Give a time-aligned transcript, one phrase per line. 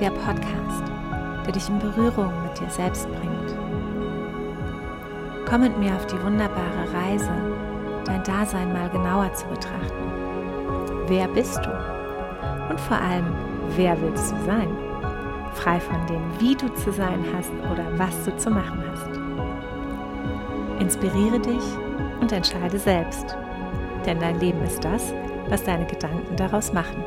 [0.00, 0.84] der Podcast,
[1.44, 3.58] der dich in Berührung mit dir selbst bringt.
[5.48, 7.32] Komm mit mir auf die wunderbare Reise,
[8.04, 10.12] dein Dasein mal genauer zu betrachten.
[11.08, 11.70] Wer bist du?
[12.70, 13.34] Und vor allem,
[13.76, 14.68] wer willst du sein?
[15.54, 19.08] Frei von dem, wie du zu sein hast oder was du zu machen hast.
[20.80, 21.64] Inspiriere dich
[22.20, 23.36] und entscheide selbst,
[24.06, 25.12] denn dein Leben ist das,
[25.48, 27.04] was deine Gedanken daraus machen.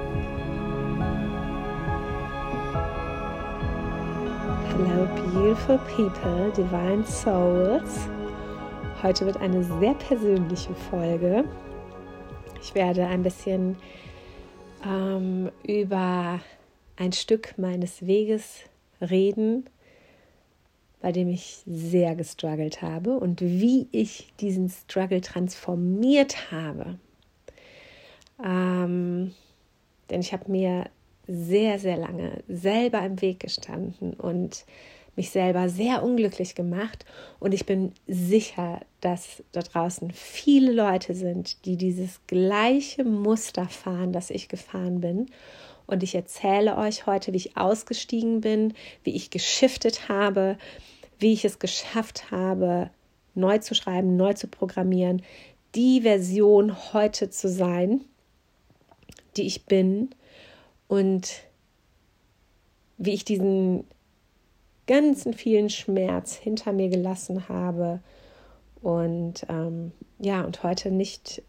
[4.84, 8.10] Hello, beautiful people, divine souls.
[9.04, 11.44] Heute wird eine sehr persönliche Folge.
[12.64, 13.78] Ich werde ein bisschen
[14.84, 16.40] ähm, über
[16.96, 18.62] ein Stück meines Weges
[19.00, 19.66] reden,
[21.00, 26.98] bei dem ich sehr gestruggelt habe und wie ich diesen Struggle transformiert habe.
[28.44, 29.36] Ähm,
[30.10, 30.90] denn ich habe mir
[31.32, 34.66] sehr, sehr lange selber im Weg gestanden und
[35.16, 37.06] mich selber sehr unglücklich gemacht.
[37.40, 44.14] Und ich bin sicher, dass da draußen viele Leute sind, die dieses gleiche Muster fahren,
[44.14, 45.28] das ich gefahren bin.
[45.86, 48.74] Und ich erzähle euch heute, wie ich ausgestiegen bin,
[49.04, 50.58] wie ich geschiftet habe,
[51.20, 52.90] wie ich es geschafft habe,
[53.36, 55.22] neu zu schreiben, neu zu programmieren,
[55.76, 58.02] die Version heute zu sein,
[59.38, 60.10] die ich bin
[60.92, 61.44] und
[62.98, 63.86] wie ich diesen
[64.88, 68.02] ganzen vielen Schmerz hinter mir gelassen habe
[68.82, 71.44] und ähm, ja, und heute nicht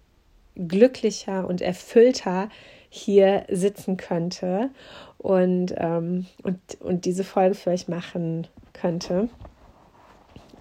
[0.55, 2.51] glücklicher und erfüllter
[2.89, 4.71] hier sitzen könnte
[5.19, 9.29] und, ähm, und, und diese Folge für euch machen könnte.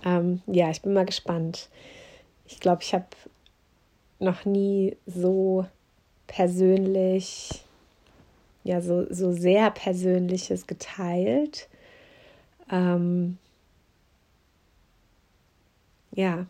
[0.04, 1.70] Ähm, ja, ich bin mal gespannt.
[2.48, 3.06] Ich glaube, ich habe
[4.18, 5.68] noch nie so
[6.26, 7.64] persönlich
[8.64, 11.68] ja so, so sehr Persönliches geteilt.
[12.72, 13.38] Ähm,
[16.14, 16.46] ja,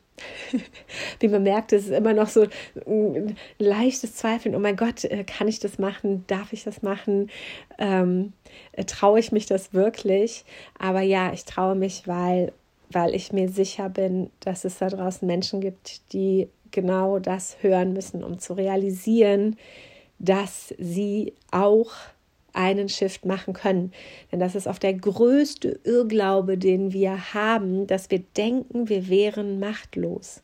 [1.19, 2.47] wie man merkt, es ist immer noch so
[2.87, 4.55] ein leichtes Zweifeln.
[4.55, 6.25] Oh mein Gott, äh, kann ich das machen?
[6.27, 7.29] Darf ich das machen?
[7.77, 8.33] Ähm,
[8.71, 10.45] äh, traue ich mich das wirklich?
[10.79, 12.53] Aber ja, ich traue mich, weil,
[12.91, 17.93] weil ich mir sicher bin, dass es da draußen Menschen gibt, die genau das hören
[17.93, 19.57] müssen, um zu realisieren,
[20.21, 21.91] dass sie auch
[22.53, 23.91] einen Shift machen können.
[24.31, 29.59] Denn das ist oft der größte Irrglaube, den wir haben, dass wir denken, wir wären
[29.59, 30.43] machtlos.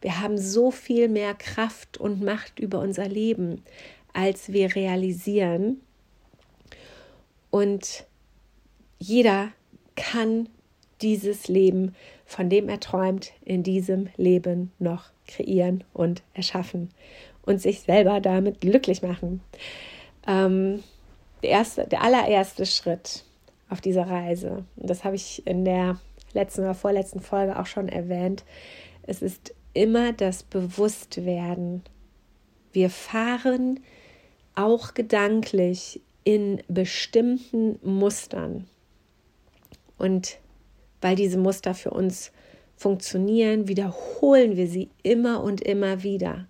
[0.00, 3.62] Wir haben so viel mehr Kraft und Macht über unser Leben,
[4.14, 5.80] als wir realisieren.
[7.50, 8.06] Und
[8.98, 9.50] jeder
[9.96, 10.48] kann
[11.02, 16.90] dieses Leben, von dem er träumt, in diesem Leben noch kreieren und erschaffen
[17.48, 19.40] und sich selber damit glücklich machen.
[20.26, 20.84] Ähm,
[21.42, 23.24] der, erste, der allererste Schritt
[23.70, 25.98] auf dieser Reise, und das habe ich in der
[26.34, 28.44] letzten oder vorletzten Folge auch schon erwähnt,
[29.04, 31.82] es ist immer das Bewusstwerden.
[32.72, 33.80] Wir fahren
[34.54, 38.66] auch gedanklich in bestimmten Mustern.
[39.96, 40.38] Und
[41.00, 42.30] weil diese Muster für uns
[42.76, 46.46] funktionieren, wiederholen wir sie immer und immer wieder.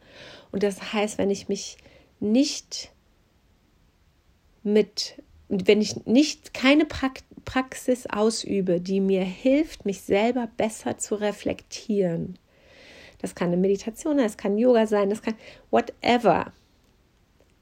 [0.52, 1.76] Und das heißt, wenn ich mich
[2.20, 2.90] nicht
[4.62, 6.86] mit, wenn ich nicht keine
[7.44, 12.38] Praxis ausübe, die mir hilft, mich selber besser zu reflektieren,
[13.20, 15.34] das kann eine Meditation sein, das kann Yoga sein, das kann
[15.70, 16.52] whatever.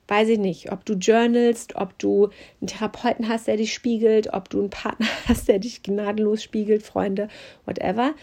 [0.08, 2.28] Weiß ich nicht, ob du journalst, ob du
[2.60, 6.82] einen Therapeuten hast, der dich spiegelt, ob du einen Partner hast, der dich gnadenlos spiegelt,
[6.82, 7.28] Freunde,
[7.64, 8.14] whatever.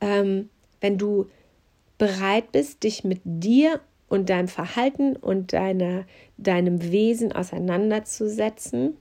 [0.00, 0.48] Ähm,
[0.80, 1.26] wenn du
[1.98, 6.04] bereit bist, dich mit dir und deinem Verhalten und deiner,
[6.36, 8.96] deinem Wesen auseinanderzusetzen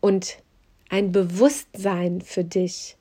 [0.00, 0.38] und
[0.88, 2.96] ein Bewusstsein für dich,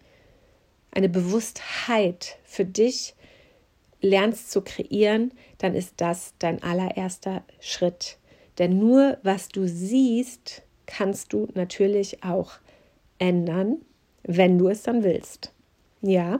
[0.91, 3.15] eine Bewusstheit für dich
[4.01, 8.17] lernst zu kreieren, dann ist das dein allererster Schritt.
[8.57, 12.53] Denn nur was du siehst, kannst du natürlich auch
[13.17, 13.77] ändern,
[14.23, 15.53] wenn du es dann willst.
[16.01, 16.39] Ja,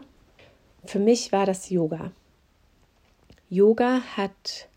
[0.86, 2.12] für mich war das Yoga.
[3.50, 4.68] Yoga hat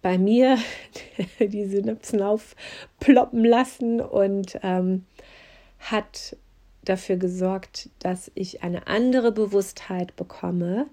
[0.00, 0.58] bei mir
[1.40, 5.04] die Synapsen aufploppen lassen und ähm,
[5.78, 6.36] hat
[6.84, 10.86] dafür gesorgt, dass ich eine andere Bewusstheit bekomme.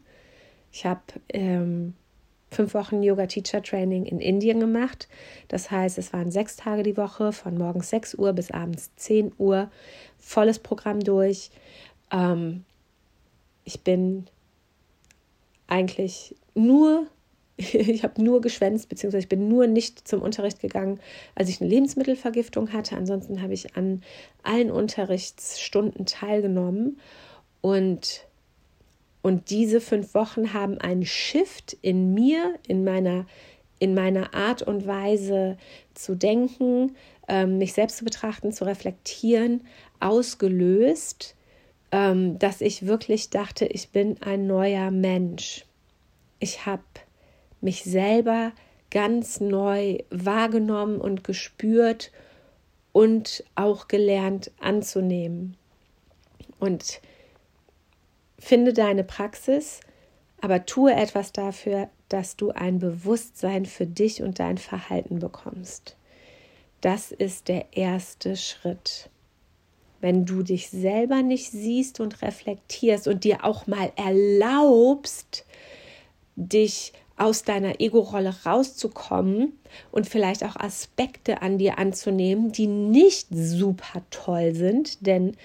[0.71, 1.95] Ich habe ähm,
[2.51, 5.07] fünf Wochen Yoga Teacher Training in Indien gemacht.
[5.47, 9.33] Das heißt, es waren sechs Tage die Woche, von morgens 6 Uhr bis abends 10
[9.37, 9.71] Uhr,
[10.17, 11.49] volles Programm durch.
[12.11, 12.65] Ähm,
[13.65, 14.25] ich bin
[15.67, 17.07] eigentlich nur
[17.73, 20.99] Ich habe nur geschwänzt, beziehungsweise ich bin nur nicht zum Unterricht gegangen,
[21.35, 22.95] als ich eine Lebensmittelvergiftung hatte.
[22.95, 24.01] Ansonsten habe ich an
[24.43, 26.99] allen Unterrichtsstunden teilgenommen.
[27.61, 28.25] Und,
[29.21, 33.25] und diese fünf Wochen haben einen Shift in mir, in meiner,
[33.79, 35.57] in meiner Art und Weise
[35.93, 36.95] zu denken,
[37.27, 39.65] ähm, mich selbst zu betrachten, zu reflektieren,
[39.99, 41.35] ausgelöst,
[41.91, 45.65] ähm, dass ich wirklich dachte, ich bin ein neuer Mensch.
[46.39, 46.83] Ich habe
[47.61, 48.51] mich selber
[48.91, 52.11] ganz neu wahrgenommen und gespürt
[52.91, 55.55] und auch gelernt anzunehmen.
[56.59, 57.01] Und
[58.37, 59.81] finde deine Praxis,
[60.41, 65.95] aber tue etwas dafür, dass du ein Bewusstsein für dich und dein Verhalten bekommst.
[66.81, 69.09] Das ist der erste Schritt.
[70.01, 75.45] Wenn du dich selber nicht siehst und reflektierst und dir auch mal erlaubst,
[76.37, 79.53] dich aus deiner Ego-Rolle rauszukommen
[79.91, 85.35] und vielleicht auch Aspekte an dir anzunehmen, die nicht super toll sind, denn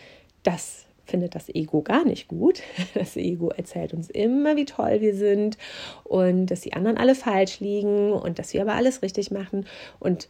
[0.42, 2.62] das findet das Ego gar nicht gut.
[2.94, 5.58] Das Ego erzählt uns immer, wie toll wir sind
[6.04, 9.66] und dass die anderen alle falsch liegen und dass wir aber alles richtig machen.
[10.00, 10.28] Und,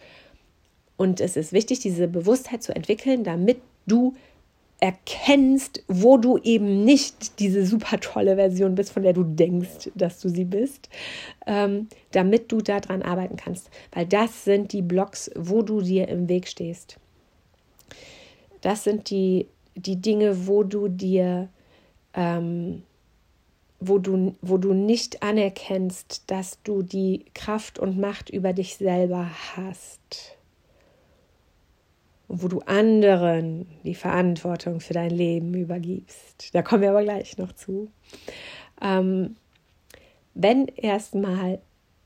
[0.96, 4.14] und es ist wichtig, diese Bewusstheit zu entwickeln, damit du
[4.84, 10.20] erkennst, wo du eben nicht diese super tolle Version bist, von der du denkst, dass
[10.20, 10.90] du sie bist,
[11.46, 13.70] ähm, damit du daran arbeiten kannst.
[13.92, 16.98] Weil das sind die Blocks, wo du dir im Weg stehst.
[18.60, 21.48] Das sind die, die Dinge, wo du dir,
[22.12, 22.82] ähm,
[23.80, 29.30] wo du, wo du nicht anerkennst, dass du die Kraft und Macht über dich selber
[29.56, 30.36] hast
[32.40, 36.54] wo du anderen die Verantwortung für dein Leben übergibst.
[36.54, 37.90] Da kommen wir aber gleich noch zu.
[38.82, 39.36] Ähm,
[40.34, 41.60] wenn erstmal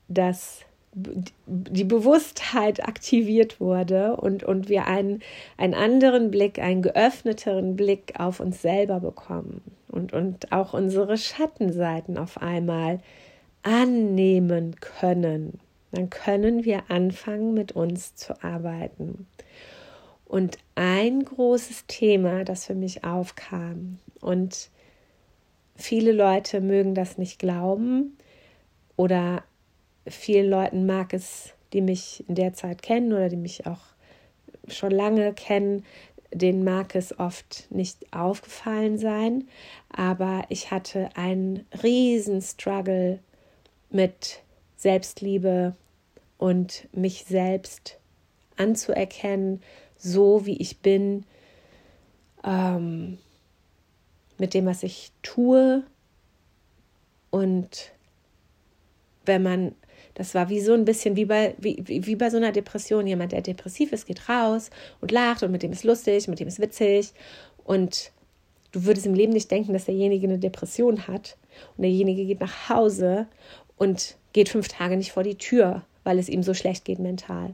[0.07, 0.61] das
[0.95, 5.21] die Bewusstheit aktiviert wurde und, und wir einen,
[5.55, 12.17] einen anderen Blick, einen geöffneteren Blick auf uns selber bekommen und, und auch unsere Schattenseiten
[12.17, 12.99] auf einmal
[13.61, 15.59] annehmen können,
[15.91, 19.27] dann können wir anfangen, mit uns zu arbeiten.
[20.29, 24.69] Und ein großes Thema, das für mich aufkam, und
[25.75, 28.15] viele Leute mögen das nicht glauben
[28.95, 29.43] oder
[30.05, 33.81] vielen Leuten mag es, die mich in der Zeit kennen oder die mich auch
[34.67, 35.83] schon lange kennen,
[36.31, 39.47] denen mag es oft nicht aufgefallen sein,
[39.91, 43.17] aber ich hatte einen riesen Struggle
[43.89, 44.41] mit
[44.77, 45.75] Selbstliebe
[46.37, 47.97] und mich selbst
[48.57, 49.63] anzuerkennen,
[49.99, 51.25] so wie ich bin,
[52.43, 53.17] ähm,
[54.37, 55.83] mit dem, was ich tue.
[57.29, 57.91] Und
[59.25, 59.75] wenn man,
[60.15, 63.05] das war wie so ein bisschen wie bei, wie, wie bei so einer Depression.
[63.05, 66.47] Jemand, der depressiv ist, geht raus und lacht und mit dem ist lustig, mit dem
[66.47, 67.13] ist witzig.
[67.63, 68.11] Und
[68.71, 71.37] du würdest im Leben nicht denken, dass derjenige eine Depression hat.
[71.77, 73.27] Und derjenige geht nach Hause
[73.77, 77.53] und geht fünf Tage nicht vor die Tür, weil es ihm so schlecht geht mental.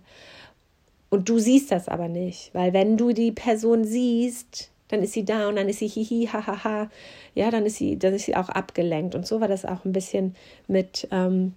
[1.15, 5.23] Und du siehst das aber nicht, weil wenn du die Person siehst, dann ist sie
[5.23, 6.89] da und dann ist sie hihi, hahaha.
[7.35, 9.15] Ja, dann ist sie, dann ist sie auch abgelenkt.
[9.15, 10.35] Und so war das auch ein bisschen
[10.67, 11.53] mit, ähm,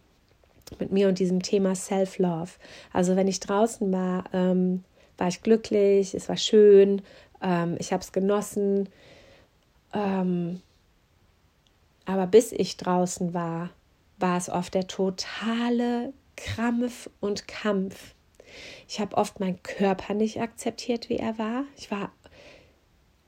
[0.78, 2.52] mit mir und diesem Thema Self-Love.
[2.92, 4.84] Also wenn ich draußen war, ähm,
[5.16, 7.02] war ich glücklich, es war schön,
[7.42, 8.88] ähm, ich habe es genossen.
[9.92, 10.62] Ähm,
[12.04, 13.70] aber bis ich draußen war,
[14.18, 18.14] war es oft der totale Krampf und Kampf.
[18.88, 21.64] Ich habe oft meinen Körper nicht akzeptiert, wie er war.
[21.76, 22.12] Ich war,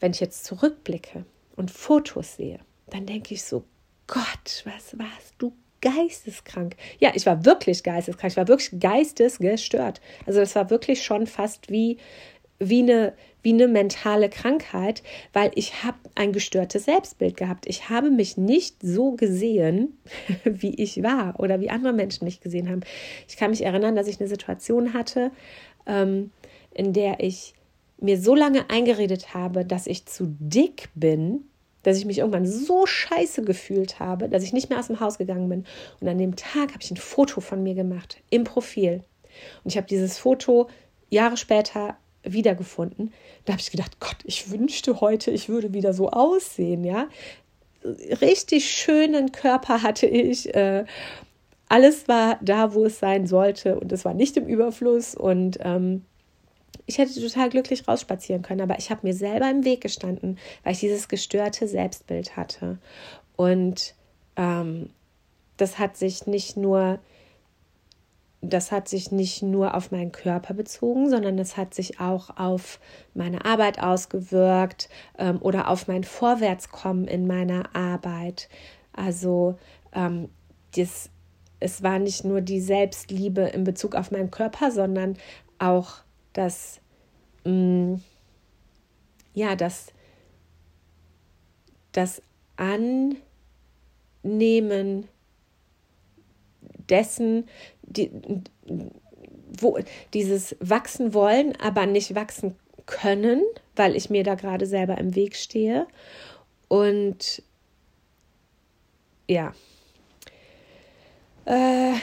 [0.01, 1.25] wenn ich jetzt zurückblicke
[1.57, 3.65] und Fotos sehe, dann denke ich so,
[4.07, 6.77] Gott, was warst du geisteskrank?
[6.99, 8.33] Ja, ich war wirklich geisteskrank.
[8.33, 10.01] Ich war wirklich geistesgestört.
[10.27, 11.99] Also das war wirklich schon fast wie
[12.61, 15.03] wie eine, wie eine mentale Krankheit,
[15.33, 17.67] weil ich habe ein gestörtes Selbstbild gehabt.
[17.67, 19.99] Ich habe mich nicht so gesehen,
[20.45, 22.83] wie ich war oder wie andere Menschen mich gesehen haben.
[23.29, 25.33] Ich kann mich erinnern, dass ich eine Situation hatte,
[25.87, 26.31] ähm,
[26.73, 27.55] in der ich
[27.99, 31.45] mir so lange eingeredet habe, dass ich zu dick bin,
[31.83, 35.17] dass ich mich irgendwann so scheiße gefühlt habe, dass ich nicht mehr aus dem Haus
[35.17, 35.65] gegangen bin.
[36.01, 39.03] Und an dem Tag habe ich ein Foto von mir gemacht im Profil.
[39.65, 40.69] Und ich habe dieses Foto
[41.09, 43.13] Jahre später wiedergefunden.
[43.45, 47.09] Da habe ich gedacht, Gott, ich wünschte heute, ich würde wieder so aussehen, ja.
[48.21, 50.55] Richtig schönen Körper hatte ich.
[50.55, 50.85] Äh,
[51.69, 56.05] alles war da, wo es sein sollte und es war nicht im Überfluss und ähm,
[56.87, 60.73] ich hätte total glücklich rausspazieren können, aber ich habe mir selber im Weg gestanden, weil
[60.73, 62.79] ich dieses gestörte Selbstbild hatte.
[63.37, 63.95] Und
[64.37, 64.91] ähm,
[65.57, 66.99] das hat sich nicht nur
[68.43, 72.81] das hat sich nicht nur auf meinen Körper bezogen, sondern das hat sich auch auf
[73.13, 78.49] meine Arbeit ausgewirkt ähm, oder auf mein Vorwärtskommen in meiner Arbeit.
[78.93, 79.59] Also
[79.93, 80.31] ähm,
[80.75, 81.11] das,
[81.59, 85.19] es war nicht nur die Selbstliebe in Bezug auf meinen Körper, sondern
[85.59, 85.97] auch
[86.33, 86.81] das,
[87.45, 88.03] mh, mm,
[89.35, 89.93] ja, das,
[91.93, 92.23] das
[92.57, 93.19] Annehmen
[96.91, 97.49] dessen,
[97.83, 98.11] die,
[99.59, 99.79] wo,
[100.15, 102.57] dieses wachsen wollen, aber nicht wachsen
[102.87, 103.43] können,
[103.77, 105.87] weil ich mir da gerade selber im Weg stehe.
[106.69, 107.43] Und
[109.29, 109.53] ja.
[111.45, 111.95] Äh,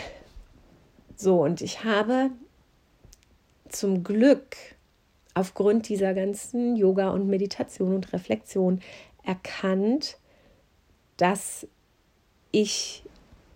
[1.16, 2.32] so, und ich habe
[3.70, 4.56] zum Glück
[5.34, 8.82] aufgrund dieser ganzen Yoga und Meditation und Reflexion
[9.24, 10.18] erkannt,
[11.18, 11.68] dass
[12.52, 13.04] ich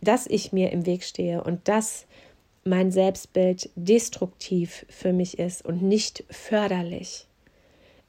[0.02, 2.06] dass ich mir im Weg stehe und dass
[2.64, 7.28] mein Selbstbild destruktiv für mich ist und nicht förderlich.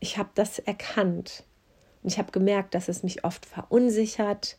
[0.01, 1.45] Ich habe das erkannt
[2.03, 4.57] und ich habe gemerkt, dass es mich oft verunsichert,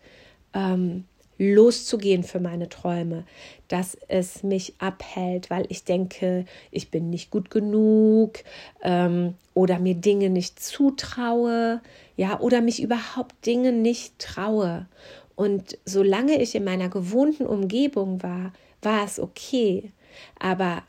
[0.53, 1.05] ähm,
[1.37, 3.25] loszugehen für meine Träume,
[3.67, 8.43] dass es mich abhält, weil ich denke, ich bin nicht gut genug
[8.81, 11.81] ähm, oder mir Dinge nicht zutraue,
[12.15, 14.87] ja, oder mich überhaupt Dinge nicht traue.
[15.35, 19.91] Und solange ich in meiner gewohnten Umgebung war, war es okay.
[20.39, 20.83] Aber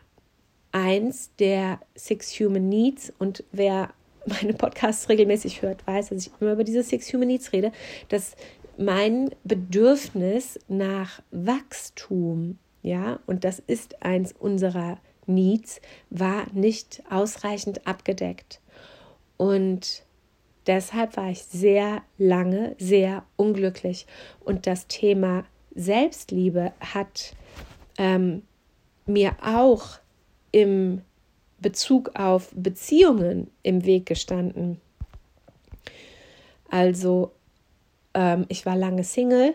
[0.72, 3.90] eins der Six Human Needs und wer
[4.26, 7.72] meine Podcasts regelmäßig hört, weiß, dass ich immer über diese Six Human Needs rede,
[8.08, 8.34] dass
[8.76, 18.60] mein Bedürfnis nach Wachstum, ja, und das ist eins unserer Needs, war nicht ausreichend abgedeckt.
[19.36, 20.02] Und
[20.66, 24.06] Deshalb war ich sehr lange sehr unglücklich.
[24.40, 25.44] Und das Thema
[25.74, 27.34] Selbstliebe hat
[27.98, 28.42] ähm,
[29.06, 29.98] mir auch
[30.52, 31.02] im
[31.58, 34.80] Bezug auf Beziehungen im Weg gestanden.
[36.70, 37.32] Also
[38.14, 39.54] ähm, ich war lange Single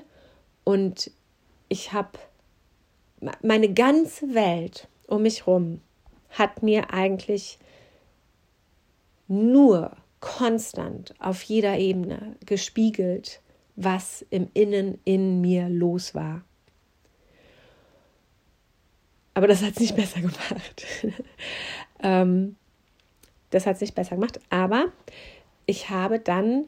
[0.64, 1.12] und
[1.68, 2.20] ich habe
[3.42, 5.82] meine ganze Welt um mich herum
[6.30, 7.58] hat mir eigentlich
[9.28, 13.42] nur konstant auf jeder Ebene gespiegelt,
[13.76, 16.44] was im Innen in mir los war.
[19.34, 20.86] Aber das hat es nicht besser gemacht.
[22.04, 22.58] ähm,
[23.52, 24.40] das hat es nicht besser gemacht.
[24.50, 24.92] Aber
[25.66, 26.66] ich habe dann,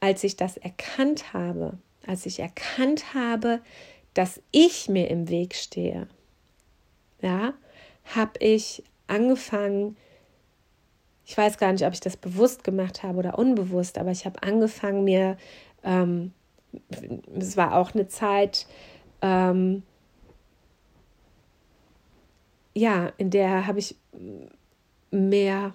[0.00, 3.60] als ich das erkannt habe, als ich erkannt habe,
[4.12, 6.08] dass ich mir im Weg stehe,
[7.22, 7.54] ja,
[8.04, 9.96] habe ich angefangen,
[11.28, 14.42] ich weiß gar nicht, ob ich das bewusst gemacht habe oder unbewusst, aber ich habe
[14.42, 15.36] angefangen, mir,
[15.84, 16.32] ähm,
[17.38, 18.66] es war auch eine Zeit,
[19.20, 19.82] ähm,
[22.72, 23.94] ja, in der habe ich
[25.10, 25.74] mehr,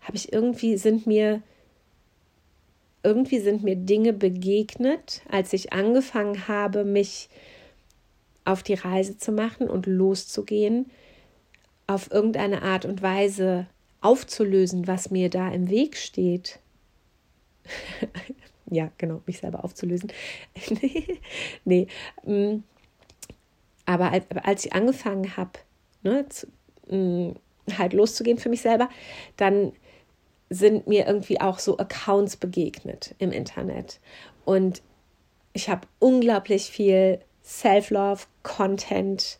[0.00, 1.40] habe ich irgendwie, sind mir,
[3.04, 7.28] irgendwie sind mir Dinge begegnet, als ich angefangen habe, mich
[8.44, 10.90] auf die Reise zu machen und loszugehen,
[11.86, 13.68] auf irgendeine Art und Weise
[14.06, 16.60] aufzulösen, was mir da im Weg steht.
[18.70, 20.12] ja, genau, mich selber aufzulösen.
[21.64, 21.88] nee.
[22.24, 22.58] Mm.
[23.84, 25.58] Aber als, ich angefangen habe,
[26.02, 26.24] ne,
[26.88, 27.32] mm,
[27.76, 28.88] halt loszugehen für mich selber,
[29.36, 29.72] dann
[30.50, 34.00] sind mir irgendwie auch so Accounts begegnet im Internet.
[34.44, 34.82] Und
[35.52, 39.38] ich habe unglaublich viel Self-Love-Content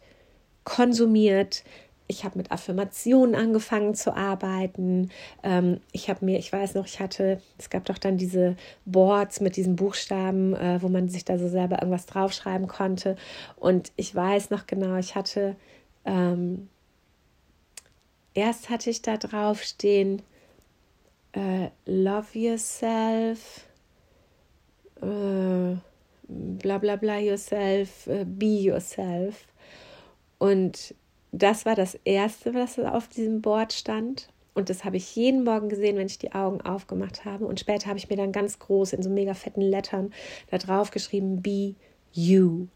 [0.65, 1.63] konsumiert,
[2.09, 5.11] ich habe mit Affirmationen angefangen zu arbeiten.
[5.43, 9.41] Ähm, ich habe mir, ich weiß noch, ich hatte, es gab doch dann diese Boards
[9.41, 13.17] mit diesen Buchstaben, äh, wo man sich da so selber irgendwas draufschreiben konnte.
[13.57, 15.57] Und ich weiß noch genau, ich hatte,
[16.05, 16.69] ähm,
[18.35, 20.23] erst hatte ich da drauf stehen,
[21.33, 23.67] äh, Love yourself,
[25.03, 25.77] äh,
[26.29, 29.47] bla bla bla yourself, äh, be yourself.
[30.39, 30.95] Und
[31.43, 34.29] das war das Erste, was auf diesem Board stand.
[34.55, 37.47] Und das habe ich jeden Morgen gesehen, wenn ich die Augen aufgemacht habe.
[37.47, 40.13] Und später habe ich mir dann ganz groß in so mega fetten Lettern
[40.51, 41.75] da drauf geschrieben, Be
[42.13, 42.69] You.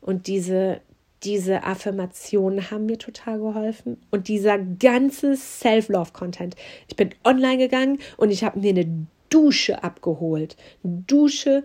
[0.00, 0.80] Und diese,
[1.22, 4.00] diese Affirmationen haben mir total geholfen.
[4.10, 6.56] Und dieser ganze Self-Love-Content.
[6.88, 10.56] Ich bin online gegangen und ich habe mir eine Dusche abgeholt.
[10.82, 11.62] Eine Dusche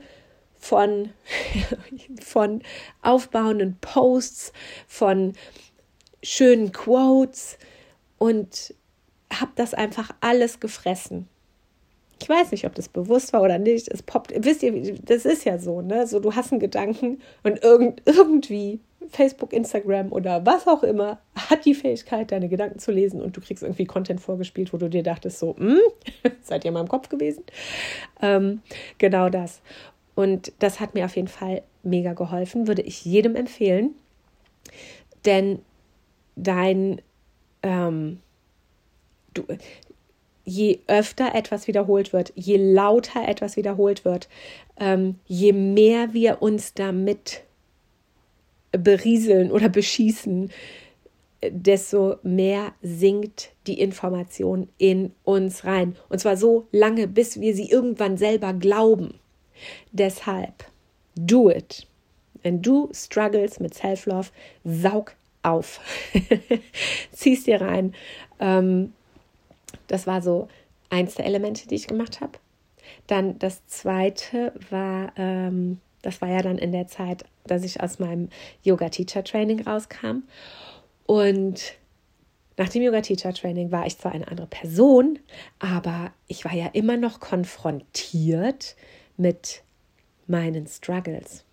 [0.60, 1.10] von,
[2.22, 2.62] von
[3.01, 4.53] aufbauenden Posts,
[4.88, 5.34] von
[6.24, 7.58] schönen Quotes
[8.18, 8.74] und
[9.32, 11.27] habe das einfach alles gefressen.
[12.22, 13.89] Ich weiß nicht, ob das bewusst war oder nicht.
[13.89, 16.08] Es poppt, wisst ihr, das ist ja so, ne?
[16.08, 21.65] So, du hast einen Gedanken und irgend, irgendwie Facebook, Instagram oder was auch immer hat
[21.65, 25.03] die Fähigkeit, deine Gedanken zu lesen und du kriegst irgendwie Content vorgespielt, wo du dir
[25.03, 25.80] dachtest, so, hm,
[26.42, 27.44] seid ihr mal im Kopf gewesen?
[28.22, 28.62] Ähm,
[29.00, 29.62] genau das.
[30.15, 33.96] Und das hat mir auf jeden Fall mega geholfen, würde ich jedem empfehlen.
[35.25, 35.60] Denn
[36.36, 37.02] dein,
[37.62, 38.20] ähm,
[39.34, 39.44] du,
[40.46, 44.28] je öfter etwas wiederholt wird, je lauter etwas wiederholt wird,
[44.80, 47.44] ähm, je mehr wir uns damit
[48.72, 50.50] berieseln oder beschießen,
[51.50, 55.96] desto mehr sinkt die Information in uns rein.
[56.10, 59.20] Und zwar so lange, bis wir sie irgendwann selber glauben.
[59.92, 60.66] Deshalb,
[61.16, 61.88] do it.
[62.42, 64.30] Wenn du struggles mit Self-Love,
[64.63, 65.79] saug auf.
[67.12, 67.93] Zieh's dir rein.
[68.39, 68.93] Ähm,
[69.88, 70.47] das war so
[70.89, 72.39] eins der Elemente, die ich gemacht habe.
[73.07, 78.00] Dann das zweite war, ähm, das war ja dann in der Zeit, dass ich aus
[78.00, 78.29] meinem
[78.63, 80.23] Yoga-Teacher-Training rauskam.
[81.05, 81.75] Und
[82.57, 85.19] nach dem Yoga-Teacher-Training war ich zwar eine andere Person,
[85.59, 88.75] aber ich war ja immer noch konfrontiert
[89.17, 89.63] mit
[90.27, 91.43] meinen Struggles.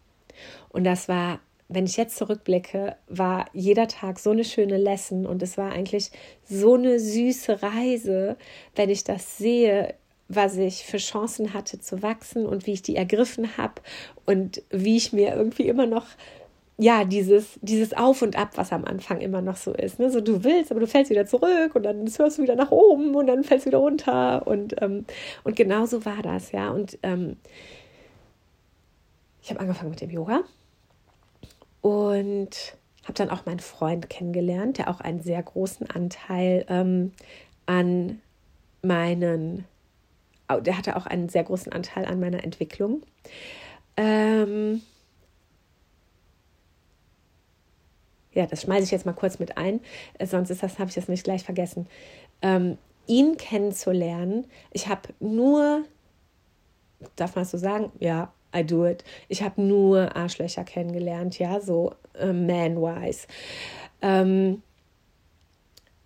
[0.69, 1.41] Und das war,
[1.71, 6.11] wenn ich jetzt zurückblicke, war jeder Tag so eine schöne Lesson und es war eigentlich
[6.45, 8.37] so eine süße Reise,
[8.75, 9.95] wenn ich das sehe,
[10.29, 13.75] was ich für Chancen hatte zu wachsen und wie ich die ergriffen habe
[14.27, 16.07] und wie ich mir irgendwie immer noch
[16.77, 20.01] ja, dieses, dieses Auf und Ab, was am Anfang immer noch so ist.
[20.01, 20.11] Ne?
[20.11, 23.15] So, du willst, aber du fällst wieder zurück und dann hörst du wieder nach oben
[23.15, 24.47] und dann fällst du wieder runter.
[24.47, 25.05] Und, ähm,
[25.45, 26.71] und genau so war das, ja.
[26.71, 27.37] Und ähm,
[29.43, 30.43] ich habe angefangen mit dem Yoga
[31.81, 37.13] und habe dann auch meinen Freund kennengelernt, der auch einen sehr großen Anteil ähm,
[37.67, 38.21] an
[38.83, 39.65] meinen
[40.59, 43.03] der hatte auch einen sehr großen Anteil an meiner Entwicklung.
[43.97, 44.83] Ähm
[48.33, 49.81] ja, das schmeiße ich jetzt mal kurz mit ein,
[50.19, 51.87] äh, sonst ist das, habe ich das nicht gleich vergessen.
[52.43, 55.85] Ähm, ihn kennenzulernen, ich habe nur,
[57.17, 57.93] darf man das so sagen?
[57.99, 59.05] Ja, I do it.
[59.29, 63.27] Ich habe nur Arschlöcher kennengelernt, ja, so äh, man-wise.
[64.03, 64.63] Ähm,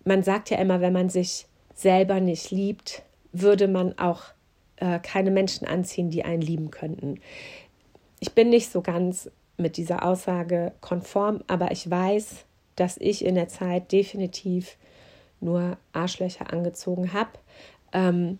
[0.03, 4.23] man sagt ja immer, wenn man sich selber nicht liebt, würde man auch
[4.77, 7.19] äh, keine Menschen anziehen, die einen lieben könnten.
[8.19, 13.35] Ich bin nicht so ganz mit dieser Aussage konform, aber ich weiß, dass ich in
[13.35, 14.77] der Zeit definitiv
[15.39, 17.31] nur Arschlöcher angezogen habe.
[17.93, 18.39] Ähm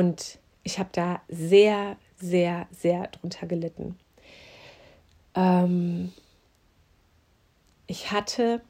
[0.00, 3.98] und ich habe da sehr, sehr, sehr drunter gelitten.
[5.34, 6.12] Ähm
[7.86, 8.60] ich hatte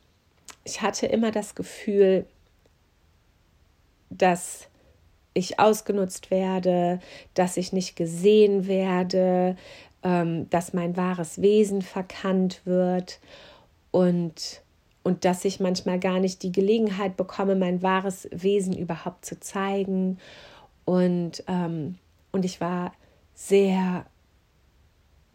[0.65, 2.27] ich hatte immer das Gefühl,
[4.11, 4.69] dass
[5.33, 7.01] ich ausgenutzt werde,
[7.35, 9.57] dass ich nicht gesehen werde,
[10.03, 13.21] ähm, dass mein wahres Wesen verkannt wird
[13.91, 14.63] und,
[15.03, 20.19] und dass ich manchmal gar nicht die Gelegenheit bekomme, mein wahres Wesen überhaupt zu zeigen.
[20.91, 21.99] Und, ähm,
[22.33, 22.93] und ich war
[23.33, 24.07] sehr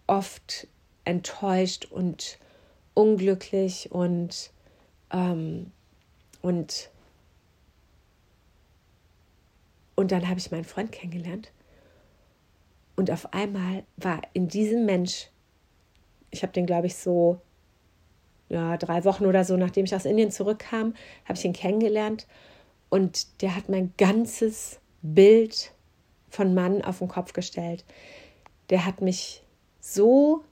[0.05, 0.67] oft
[1.05, 2.39] enttäuscht und
[2.93, 4.51] unglücklich und
[5.13, 5.71] ähm,
[6.41, 6.89] und,
[9.95, 11.53] und dann habe ich meinen Freund kennengelernt.
[12.97, 15.29] Und auf einmal war in diesem Mensch,
[16.31, 17.39] ich habe den, glaube ich, so
[18.49, 22.27] ja, drei Wochen oder so, nachdem ich aus Indien zurückkam, habe ich ihn kennengelernt.
[22.89, 24.81] Und der hat mein ganzes
[25.13, 25.71] Bild
[26.29, 27.85] von Mann auf den Kopf gestellt.
[28.69, 29.43] Der hat mich
[29.79, 30.43] so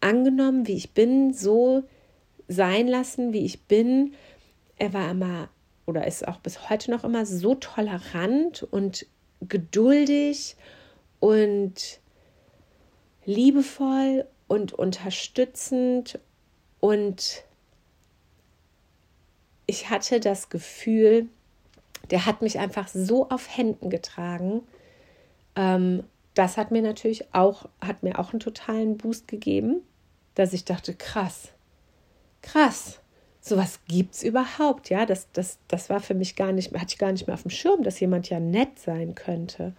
[0.00, 1.84] angenommen, wie ich bin, so
[2.48, 4.14] sein lassen, wie ich bin.
[4.76, 5.48] Er war immer
[5.86, 9.06] oder ist auch bis heute noch immer so tolerant und
[9.40, 10.56] geduldig
[11.20, 12.00] und
[13.24, 16.18] liebevoll und unterstützend
[16.80, 17.44] und
[19.66, 21.28] ich hatte das Gefühl,
[22.10, 24.62] der hat mich einfach so auf Händen getragen.
[25.56, 29.82] Ähm, das hat mir natürlich auch, hat mir auch einen totalen Boost gegeben,
[30.34, 31.48] dass ich dachte, krass,
[32.42, 33.00] krass,
[33.40, 36.98] sowas gibt es überhaupt, ja, das, das, das war für mich gar nicht, hatte ich
[36.98, 39.74] gar nicht mehr auf dem Schirm, dass jemand ja nett sein könnte.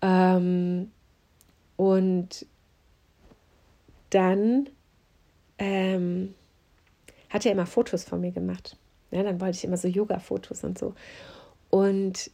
[0.00, 0.90] Ähm,
[1.76, 2.46] und
[4.10, 4.68] dann
[5.58, 6.34] ähm,
[7.28, 8.76] hat er immer Fotos von mir gemacht.
[9.10, 10.94] Ja, dann wollte ich immer so Yoga-Fotos und so.
[11.70, 12.30] Und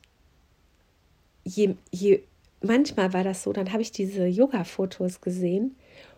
[1.44, 2.22] je, je,
[2.60, 5.76] manchmal war das so, dann habe ich diese Yoga-Fotos gesehen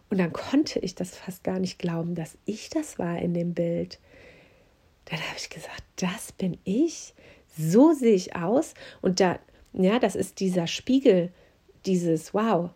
[0.08, 3.54] und dann konnte ich das fast gar nicht glauben, dass ich das war in dem
[3.54, 3.98] Bild.
[5.06, 7.14] Dann habe ich gesagt, das bin ich.
[7.56, 8.74] So sehe ich aus.
[9.02, 9.38] Und da,
[9.72, 11.32] ja, das ist dieser Spiegel,
[11.86, 12.70] dieses Wow,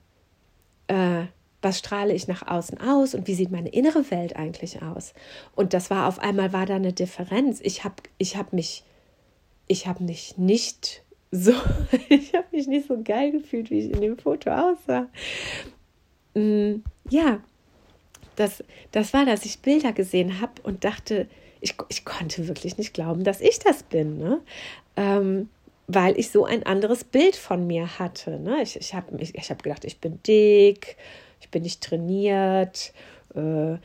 [0.86, 1.26] äh,
[1.62, 5.12] was strahle ich nach außen aus und wie sieht meine innere Welt eigentlich aus?
[5.54, 7.60] Und das war auf einmal war da eine Differenz.
[7.62, 8.84] Ich habe ich hab mich
[9.66, 11.52] ich habe mich nicht so
[12.08, 15.08] ich habe mich nicht so geil gefühlt, wie ich in dem Foto aussah.
[16.34, 17.40] Mm, ja,
[18.36, 21.28] das, das war, dass ich Bilder gesehen habe und dachte,
[21.60, 24.18] ich, ich konnte wirklich nicht glauben, dass ich das bin.
[24.18, 24.40] Ne?
[24.96, 25.48] Ähm,
[25.86, 28.38] weil ich so ein anderes Bild von mir hatte.
[28.38, 28.62] Ne?
[28.62, 30.96] Ich, ich habe ich, ich hab gedacht, ich bin dick,
[31.40, 32.92] ich bin nicht trainiert,
[33.34, 33.76] äh,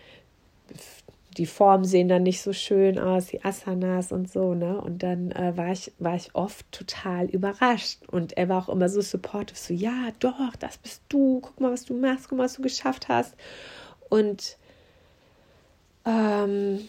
[1.38, 4.80] die Formen sehen dann nicht so schön aus, die Asanas und so, ne?
[4.80, 8.08] Und dann äh, war, ich, war ich oft total überrascht.
[8.08, 11.74] Und er war auch immer so supportive, so, ja, doch, das bist du, guck mal,
[11.74, 13.36] was du machst, guck mal, was du geschafft hast.
[14.10, 14.58] Und
[16.06, 16.88] ähm,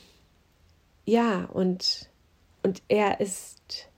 [1.07, 2.09] ja, und,
[2.63, 3.89] und er ist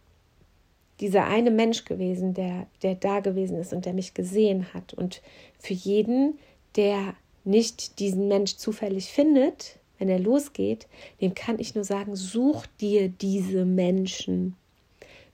[1.00, 4.94] dieser eine Mensch gewesen, der, der da gewesen ist und der mich gesehen hat.
[4.94, 5.22] Und
[5.58, 6.38] für jeden,
[6.78, 7.14] der
[7.44, 10.86] nicht diesen Mensch zufällig findet, wenn er losgeht,
[11.20, 14.54] dem kann ich nur sagen, such dir diese Menschen.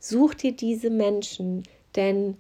[0.01, 1.65] Such dir diese Menschen,
[1.97, 2.39] denn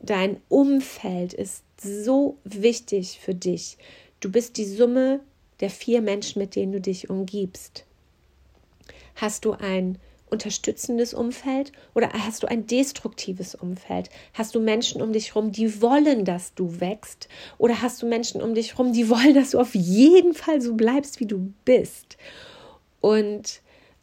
[0.00, 3.76] dein Umfeld ist so wichtig für dich.
[4.20, 5.20] Du bist die Summe
[5.60, 7.84] der vier Menschen, mit denen du dich umgibst.
[9.16, 9.98] Hast du ein
[10.30, 14.10] unterstützendes Umfeld oder hast du ein destruktives Umfeld?
[14.32, 17.28] Hast du Menschen um dich herum, die wollen, dass du wächst?
[17.58, 20.74] Oder hast du Menschen um dich herum, die wollen, dass du auf jeden Fall so
[20.74, 22.16] bleibst, wie du bist?
[23.00, 23.60] Und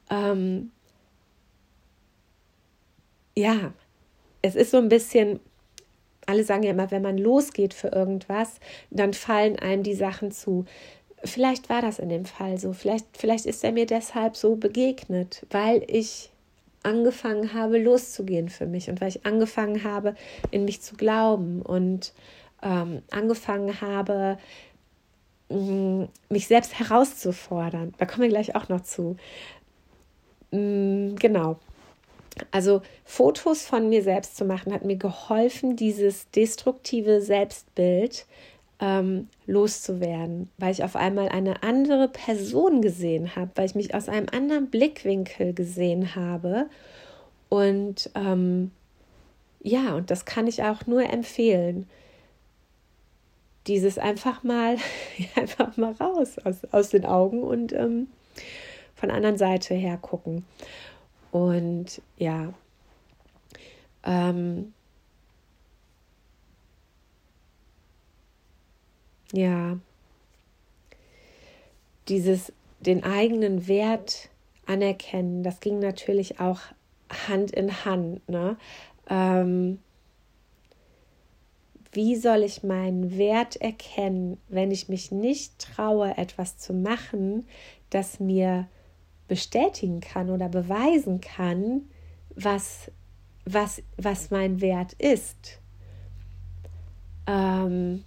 [0.09, 0.71] ähm,
[3.35, 3.73] ja,
[4.41, 5.39] es ist so ein bisschen,
[6.25, 10.65] alle sagen ja immer, wenn man losgeht für irgendwas, dann fallen einem die Sachen zu.
[11.23, 12.73] Vielleicht war das in dem Fall so.
[12.73, 16.31] Vielleicht, vielleicht ist er mir deshalb so begegnet, weil ich
[16.83, 20.15] angefangen habe, loszugehen für mich und weil ich angefangen habe,
[20.49, 22.13] in mich zu glauben und
[22.63, 24.37] ähm, angefangen habe,
[25.49, 27.93] mm, mich selbst herauszufordern.
[27.97, 29.17] Da kommen wir gleich auch noch zu.
[30.51, 31.59] Mm, genau.
[32.49, 38.25] Also Fotos von mir selbst zu machen, hat mir geholfen, dieses destruktive Selbstbild
[38.81, 44.09] ähm, loszuwerden, weil ich auf einmal eine andere Person gesehen habe, weil ich mich aus
[44.09, 46.67] einem anderen Blickwinkel gesehen habe.
[47.47, 48.71] Und ähm,
[49.61, 51.87] ja, und das kann ich auch nur empfehlen.
[53.67, 54.77] Dieses einfach mal,
[55.35, 58.07] einfach mal raus aus, aus den Augen und ähm,
[58.95, 60.43] von der anderen Seite her gucken.
[61.31, 62.51] Und ja,
[64.03, 64.73] ähm,
[69.31, 69.77] ja,
[72.07, 74.29] dieses den eigenen Wert
[74.65, 76.59] anerkennen, das ging natürlich auch
[77.27, 78.27] Hand in Hand.
[78.29, 78.57] Ne?
[79.09, 79.79] Ähm,
[81.91, 87.45] wie soll ich meinen Wert erkennen, wenn ich mich nicht traue, etwas zu machen,
[87.89, 88.67] das mir
[89.27, 91.89] bestätigen kann oder beweisen kann,
[92.35, 92.89] was,
[93.45, 95.59] was, was mein Wert ist?
[97.27, 98.03] Ähm,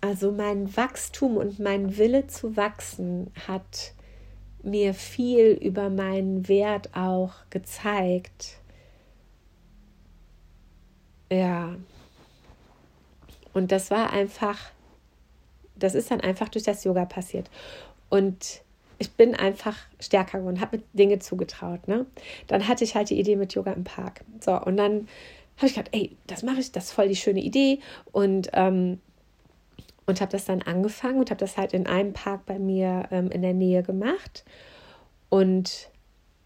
[0.00, 3.92] also mein Wachstum und mein Wille zu wachsen hat
[4.62, 8.58] mir viel über meinen Wert auch gezeigt.
[11.30, 11.76] Ja.
[13.52, 14.58] Und das war einfach,
[15.76, 17.50] das ist dann einfach durch das Yoga passiert.
[18.08, 18.62] Und
[18.98, 21.86] ich bin einfach stärker geworden, habe mir Dinge zugetraut.
[21.88, 22.06] Ne?
[22.46, 24.24] Dann hatte ich halt die Idee mit Yoga im Park.
[24.40, 25.08] So, und dann
[25.56, 27.80] habe ich gedacht, ey, das mache ich, das ist voll die schöne Idee.
[28.12, 29.00] Und ähm,
[30.08, 33.30] und habe das dann angefangen und habe das halt in einem Park bei mir ähm,
[33.30, 34.42] in der Nähe gemacht.
[35.28, 35.90] Und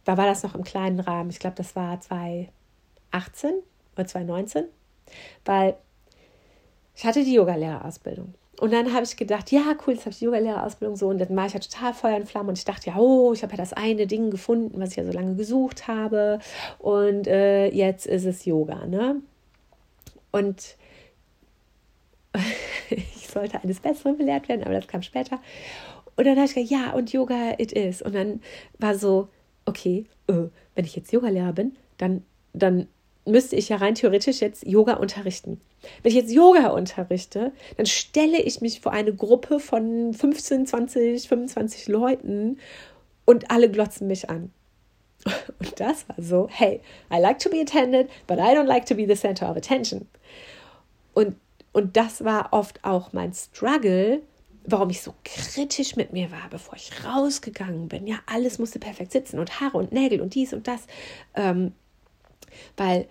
[0.05, 1.31] da war das noch im kleinen Rahmen.
[1.31, 2.51] Ich glaube, das war 2018
[3.95, 4.65] oder 2019,
[5.45, 5.77] weil
[6.97, 8.35] ich hatte die Yogalehrerausbildung.
[8.61, 11.09] Und dann habe ich gedacht, ja, cool, jetzt habe ich die Yogalehrerausbildung so.
[11.09, 12.49] Und dann war ich ja total Feuer und Flamme.
[12.49, 15.05] Und ich dachte, ja, oh, ich habe ja das eine Ding gefunden, was ich ja
[15.05, 16.41] so lange gesucht habe.
[16.81, 19.23] Und äh, jetzt ist es Yoga, ne?
[20.33, 20.77] Und
[22.91, 25.41] ich sollte eines Besseren belehrt werden, aber das kam später.
[26.17, 28.03] Und dann habe ich gesagt, ja, und Yoga it is.
[28.03, 28.41] Und dann
[28.79, 29.29] war so,
[29.65, 32.89] okay, äh, wenn ich jetzt Yogalehrer bin, dann, dann
[33.25, 35.61] müsste ich ja rein theoretisch jetzt Yoga unterrichten.
[36.03, 41.29] Wenn ich jetzt Yoga unterrichte, dann stelle ich mich vor eine Gruppe von 15, 20,
[41.29, 42.59] 25 Leuten
[43.25, 44.53] und alle glotzen mich an.
[45.61, 46.81] Und das war so, hey,
[47.13, 50.09] I like to be attended, but I don't like to be the center of attention.
[51.15, 51.37] Und
[51.73, 54.23] und das war oft auch mein Struggle,
[54.65, 58.07] warum ich so kritisch mit mir war, bevor ich rausgegangen bin.
[58.07, 60.87] Ja, alles musste perfekt sitzen und Haare und Nägel und dies und das.
[61.35, 61.73] Ähm,
[62.77, 63.09] weil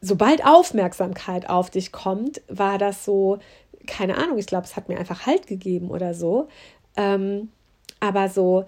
[0.00, 3.38] sobald Aufmerksamkeit auf dich kommt, war das so,
[3.86, 6.48] keine Ahnung, ich glaube, es hat mir einfach Halt gegeben oder so.
[6.96, 7.50] Ähm,
[7.98, 8.64] aber so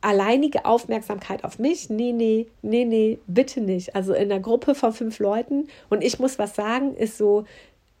[0.00, 3.96] alleinige Aufmerksamkeit auf mich, nee, nee, nee, nee, bitte nicht.
[3.96, 7.44] Also in einer Gruppe von fünf Leuten und ich muss was sagen, ist so,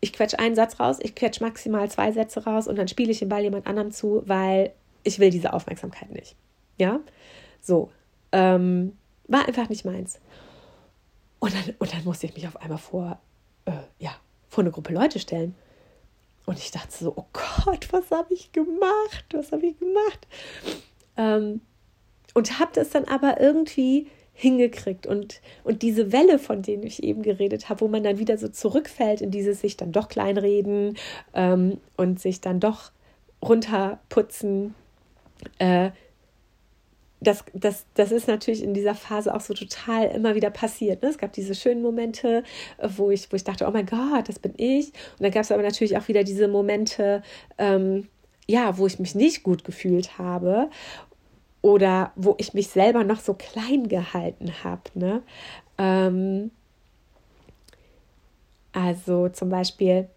[0.04, 3.20] ich quetsche einen Satz raus, ich quetsche maximal zwei Sätze raus und dann spiele ich
[3.20, 6.36] den Ball jemand anderem zu, weil ich will diese Aufmerksamkeit nicht.
[6.78, 7.00] Ja,
[7.62, 7.90] so.
[8.30, 10.20] Ähm, war einfach nicht meins.
[11.38, 13.18] Und dann, und dann musste ich mich auf einmal vor,
[13.64, 14.14] äh, ja,
[14.50, 15.54] vor eine Gruppe Leute stellen.
[16.44, 19.24] Und ich dachte so, oh Gott, was habe ich gemacht?
[19.32, 20.26] Was habe ich gemacht?
[21.16, 21.62] Ähm,
[22.34, 25.06] und habe das dann aber irgendwie hingekriegt.
[25.06, 28.48] Und, und diese Welle, von denen ich eben geredet habe, wo man dann wieder so
[28.48, 30.96] zurückfällt in dieses sich dann doch kleinreden
[31.32, 32.90] ähm, und sich dann doch
[33.40, 34.74] runterputzen,
[35.58, 35.90] äh,
[37.20, 41.02] das, das, das ist natürlich in dieser Phase auch so total immer wieder passiert.
[41.02, 41.08] Ne?
[41.08, 42.42] Es gab diese schönen Momente,
[42.82, 44.88] wo ich, wo ich dachte, oh mein Gott, das bin ich.
[44.88, 47.22] Und dann gab es aber natürlich auch wieder diese Momente,
[47.56, 48.08] ähm,
[48.46, 50.68] ja, wo ich mich nicht gut gefühlt habe
[51.64, 54.82] oder wo ich mich selber noch so klein gehalten habe.
[54.92, 55.22] Ne?
[55.78, 56.50] Ähm,
[58.72, 60.10] also zum Beispiel,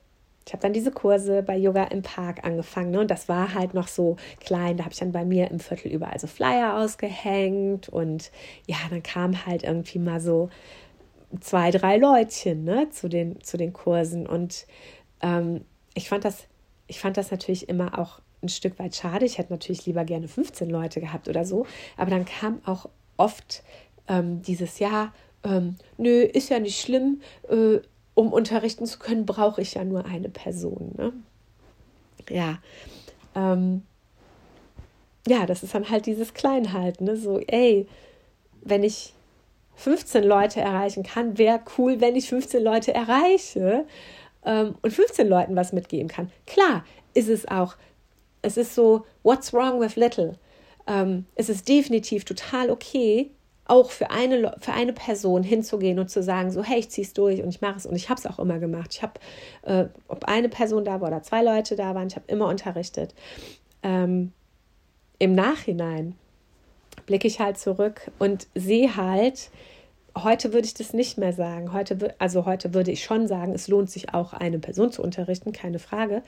[0.46, 3.00] ich habe dann diese Kurse bei Yoga im Park angefangen ne?
[3.00, 4.76] und das war halt noch so klein.
[4.76, 8.30] Da habe ich dann bei mir im Viertel überall so Flyer ausgehängt und
[8.66, 10.50] ja, dann kam halt irgendwie mal so
[11.40, 12.90] zwei, drei Leutchen ne?
[12.90, 14.68] zu, den, zu den Kursen und
[15.22, 16.44] ähm, ich fand das,
[16.88, 19.26] ich fand das natürlich immer auch ein Stück weit schade.
[19.26, 21.66] Ich hätte natürlich lieber gerne 15 Leute gehabt oder so.
[21.96, 23.64] Aber dann kam auch oft
[24.08, 27.80] ähm, dieses Jahr, ähm, nö, ist ja nicht schlimm, äh,
[28.14, 30.94] um unterrichten zu können, brauche ich ja nur eine Person.
[30.98, 31.14] Ne?
[32.30, 32.60] Ja.
[33.36, 33.84] Ähm,
[35.28, 37.18] ja, das ist dann halt dieses Kleinhalten, ne?
[37.18, 37.88] So, ey,
[38.62, 39.14] wenn ich
[39.76, 43.86] 15 Leute erreichen kann, wäre cool, wenn ich 15 Leute erreiche
[44.46, 46.32] ähm, und 15 Leuten was mitgeben kann.
[46.46, 47.76] Klar, ist es auch
[48.48, 50.34] es ist so, what's wrong with little?
[50.88, 53.32] Ähm, es ist definitiv total okay,
[53.66, 57.14] auch für eine, für eine Person hinzugehen und zu sagen, so, hey, ich ziehe es
[57.14, 57.86] durch und ich mache es.
[57.86, 58.94] Und ich habe es auch immer gemacht.
[58.94, 59.14] Ich habe,
[59.64, 63.14] äh, ob eine Person da war oder zwei Leute da waren, ich habe immer unterrichtet.
[63.84, 64.32] Ähm,
[65.20, 66.16] Im Nachhinein
[67.06, 69.50] blicke ich halt zurück und sehe halt,
[70.24, 71.74] heute würde ich das nicht mehr sagen.
[71.74, 75.52] Heute, also heute würde ich schon sagen, es lohnt sich auch, eine Person zu unterrichten,
[75.52, 76.24] keine Frage.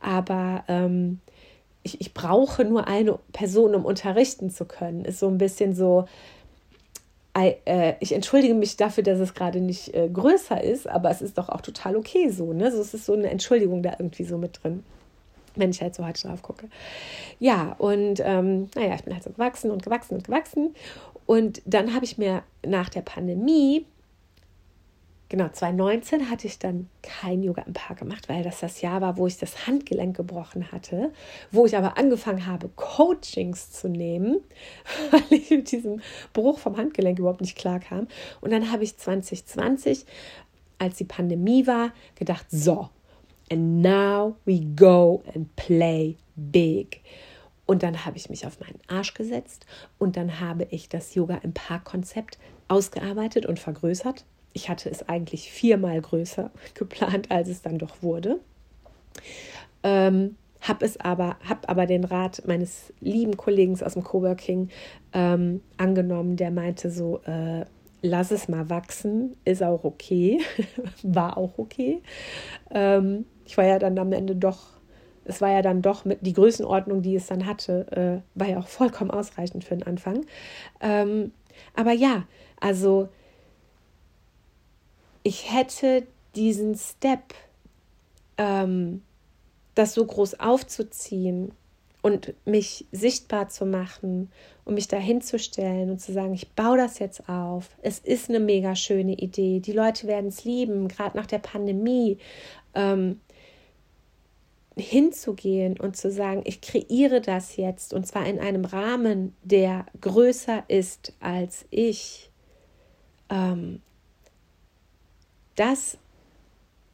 [0.00, 1.20] Aber ähm,
[1.82, 6.06] ich, ich brauche nur eine Person, um unterrichten zu können, ist so ein bisschen so,
[7.34, 11.38] äh, ich entschuldige mich dafür, dass es gerade nicht äh, größer ist, aber es ist
[11.38, 12.52] doch auch total okay so.
[12.52, 12.70] Ne?
[12.70, 14.84] So, es ist so eine Entschuldigung da irgendwie so mit drin,
[15.56, 16.68] wenn ich halt so heute drauf gucke.
[17.40, 20.74] Ja, und ähm, naja, ich bin halt so gewachsen und gewachsen und gewachsen.
[21.26, 23.86] Und dann habe ich mir nach der Pandemie
[25.32, 29.16] Genau, 2019 hatte ich dann kein Yoga im Park gemacht, weil das das Jahr war,
[29.16, 31.10] wo ich das Handgelenk gebrochen hatte,
[31.50, 34.42] wo ich aber angefangen habe, Coachings zu nehmen,
[35.10, 36.02] weil ich mit diesem
[36.34, 38.08] Bruch vom Handgelenk überhaupt nicht klar kam.
[38.42, 40.04] Und dann habe ich 2020,
[40.78, 42.90] als die Pandemie war, gedacht, so,
[43.50, 47.00] and now we go and play big.
[47.64, 49.64] Und dann habe ich mich auf meinen Arsch gesetzt
[49.98, 55.08] und dann habe ich das Yoga im Park Konzept ausgearbeitet und vergrößert ich hatte es
[55.08, 58.40] eigentlich viermal größer geplant, als es dann doch wurde.
[59.82, 64.68] Ähm, habe es aber, habe aber den Rat meines lieben Kollegen aus dem Coworking
[65.12, 67.64] ähm, angenommen, der meinte so, äh,
[68.00, 70.40] lass es mal wachsen, ist auch okay,
[71.02, 72.00] war auch okay.
[72.70, 74.60] Ähm, ich war ja dann am Ende doch,
[75.24, 78.58] es war ja dann doch mit die Größenordnung, die es dann hatte, äh, war ja
[78.58, 80.24] auch vollkommen ausreichend für den Anfang.
[80.80, 81.32] Ähm,
[81.74, 82.24] aber ja,
[82.60, 83.08] also
[85.22, 87.34] ich hätte diesen Step,
[88.38, 89.02] ähm,
[89.74, 91.52] das so groß aufzuziehen
[92.02, 94.30] und mich sichtbar zu machen
[94.64, 97.70] und mich dahin zu stellen und zu sagen, ich baue das jetzt auf.
[97.80, 99.60] Es ist eine mega schöne Idee.
[99.60, 102.18] Die Leute werden es lieben, gerade nach der Pandemie.
[102.74, 103.20] Ähm,
[104.76, 110.64] hinzugehen und zu sagen, ich kreiere das jetzt und zwar in einem Rahmen, der größer
[110.68, 112.30] ist als ich.
[113.28, 113.82] Ähm,
[115.56, 115.98] das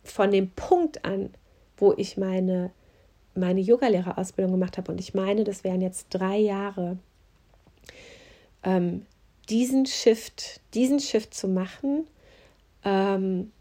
[0.04, 1.30] von dem Punkt an,
[1.76, 2.70] wo ich meine,
[3.34, 6.98] meine Yogalehrerausbildung gemacht habe, und ich meine, das wären jetzt drei Jahre,
[8.62, 9.06] ähm,
[9.48, 12.06] diesen Shift, diesen Shift zu machen,
[12.84, 13.52] ähm,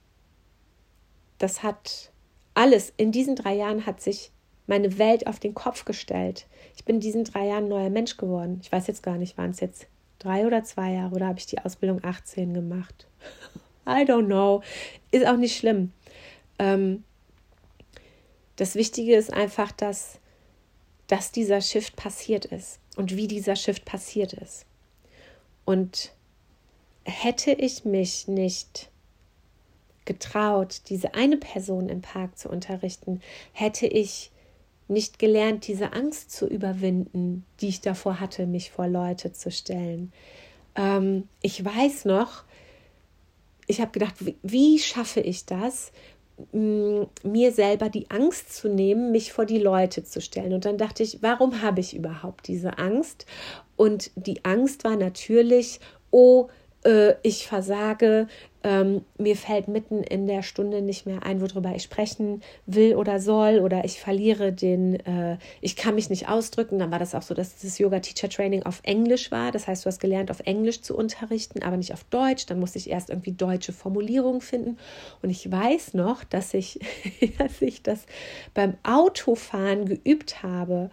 [1.37, 2.11] das hat
[2.53, 4.31] alles, in diesen drei Jahren hat sich
[4.65, 6.47] meine Welt auf den Kopf gestellt.
[6.75, 8.59] Ich bin in diesen drei Jahren neuer Mensch geworden.
[8.61, 9.87] Ich weiß jetzt gar nicht, waren es jetzt
[10.19, 13.07] drei oder zwei Jahre oder habe ich die Ausbildung 18 gemacht?
[13.87, 14.61] I don't know.
[15.11, 15.93] Ist auch nicht schlimm.
[16.59, 17.03] Ähm,
[18.57, 20.19] das Wichtige ist einfach, dass,
[21.07, 24.65] dass dieser Shift passiert ist und wie dieser Shift passiert ist.
[25.63, 26.11] Und
[27.03, 28.89] hätte ich mich nicht
[30.05, 33.21] getraut, diese eine Person im Park zu unterrichten,
[33.53, 34.31] hätte ich
[34.87, 40.13] nicht gelernt, diese Angst zu überwinden, die ich davor hatte, mich vor Leute zu stellen.
[40.75, 42.43] Ähm, ich weiß noch,
[43.67, 45.91] ich habe gedacht, wie, wie, schaffe ich das,
[46.51, 50.53] mir selber die Angst zu nehmen, mich vor die Leute zu stellen.
[50.53, 53.25] Und dann dachte ich, warum habe ich überhaupt diese Angst?
[53.75, 55.79] Und die Angst war natürlich,
[56.11, 56.47] oh,
[56.83, 58.27] äh, ich versage,
[58.67, 63.21] ähm, mir fällt mitten in der Stunde nicht mehr ein, worüber ich sprechen will oder
[63.21, 66.77] soll, oder ich verliere den, äh, ich kann mich nicht ausdrücken.
[66.77, 69.53] Dann war das auch so, dass das Yoga-Teacher-Training auf Englisch war.
[69.53, 72.45] Das heißt, du hast gelernt, auf Englisch zu unterrichten, aber nicht auf Deutsch.
[72.47, 74.77] Dann musste ich erst irgendwie deutsche Formulierungen finden.
[75.21, 76.81] Und ich weiß noch, dass ich,
[77.37, 78.05] dass ich das
[78.53, 80.91] beim Autofahren geübt habe.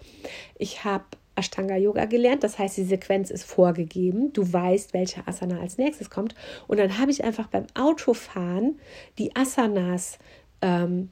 [0.56, 1.04] Ich habe
[1.36, 2.44] Ashtanga Yoga gelernt.
[2.44, 4.32] Das heißt, die Sequenz ist vorgegeben.
[4.32, 6.34] Du weißt, welche Asana als nächstes kommt.
[6.66, 8.78] Und dann habe ich einfach beim Autofahren
[9.18, 10.18] die Asanas
[10.62, 11.10] ähm,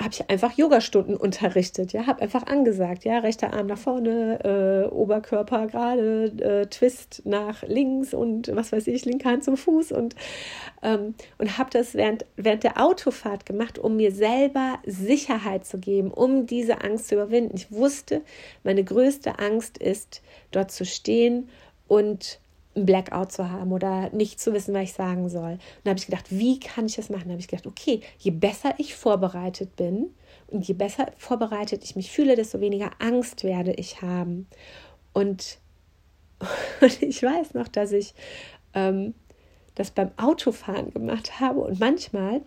[0.00, 1.92] habe ich einfach Yogastunden unterrichtet.
[1.92, 7.62] Ja, habe einfach angesagt, ja, rechter Arm nach vorne, äh, Oberkörper gerade, äh, Twist nach
[7.62, 10.16] links und was weiß ich, linke Hand zum Fuß und,
[10.82, 16.10] ähm, und habe das während, während der Autofahrt gemacht, um mir selber Sicherheit zu geben,
[16.10, 17.56] um diese Angst zu überwinden.
[17.56, 18.22] Ich wusste,
[18.64, 21.50] meine größte Angst ist, dort zu stehen
[21.88, 22.40] und
[22.76, 25.52] ein Blackout zu haben oder nicht zu wissen, was ich sagen soll.
[25.52, 27.24] Und da habe ich gedacht, wie kann ich das machen?
[27.24, 30.14] Da habe ich gedacht, okay, je besser ich vorbereitet bin
[30.46, 34.46] und je besser vorbereitet ich mich fühle, desto weniger Angst werde ich haben.
[35.12, 35.58] Und,
[36.80, 38.14] und ich weiß noch, dass ich
[38.74, 39.14] ähm,
[39.74, 42.42] das beim Autofahren gemacht habe und manchmal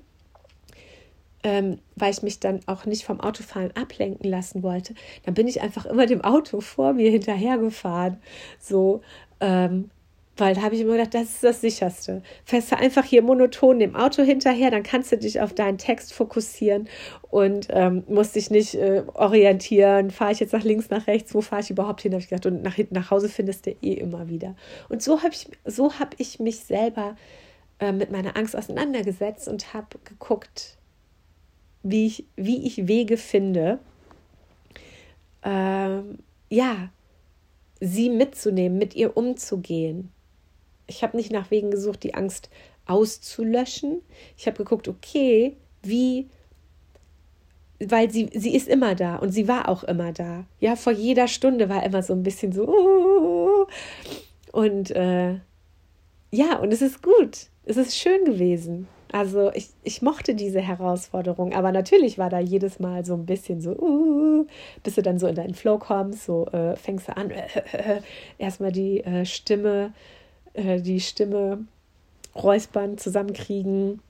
[1.43, 4.93] ähm, weil ich mich dann auch nicht vom Autofahren ablenken lassen wollte,
[5.25, 8.17] dann bin ich einfach immer dem Auto vor mir hinterhergefahren.
[8.59, 9.01] So,
[9.41, 9.91] ähm,
[10.35, 12.23] weil da habe ich immer gedacht, das ist das Sicherste.
[12.43, 16.13] Fährst du einfach hier monoton dem Auto hinterher, dann kannst du dich auf deinen Text
[16.13, 16.89] fokussieren
[17.29, 20.09] und ähm, musst dich nicht äh, orientieren.
[20.09, 22.13] Fahre ich jetzt nach links, nach rechts, wo fahre ich überhaupt hin?
[22.13, 24.55] Habe ich gedacht, und nach hinten nach Hause findest du eh immer wieder.
[24.89, 27.15] Und so habe ich, so hab ich mich selber
[27.79, 30.77] äh, mit meiner Angst auseinandergesetzt und habe geguckt,
[31.83, 33.77] wie ich, wie ich Wege finde,
[35.43, 36.19] ähm,
[36.49, 36.89] ja,
[37.79, 40.11] sie mitzunehmen, mit ihr umzugehen
[40.87, 42.49] ich habe nicht nach Wegen gesucht, die Angst
[42.85, 44.01] auszulöschen.
[44.37, 46.29] Ich habe geguckt, okay, wie,
[47.79, 50.45] weil sie, sie ist immer da und sie war auch immer da.
[50.59, 52.67] Ja, vor jeder Stunde war immer so ein bisschen so.
[52.67, 53.65] Uh,
[54.51, 55.35] und äh,
[56.31, 57.47] ja, und es ist gut.
[57.65, 58.87] Es ist schön gewesen.
[59.11, 63.61] Also ich, ich mochte diese Herausforderung, aber natürlich war da jedes Mal so ein bisschen
[63.61, 64.47] so, uh,
[64.81, 68.01] bis du dann so in deinen Flow kommst, so äh, fängst du an, äh,
[68.39, 69.93] erstmal die äh, Stimme
[70.53, 71.65] äh, die Stimme
[72.35, 74.01] räuspern, zusammenkriegen.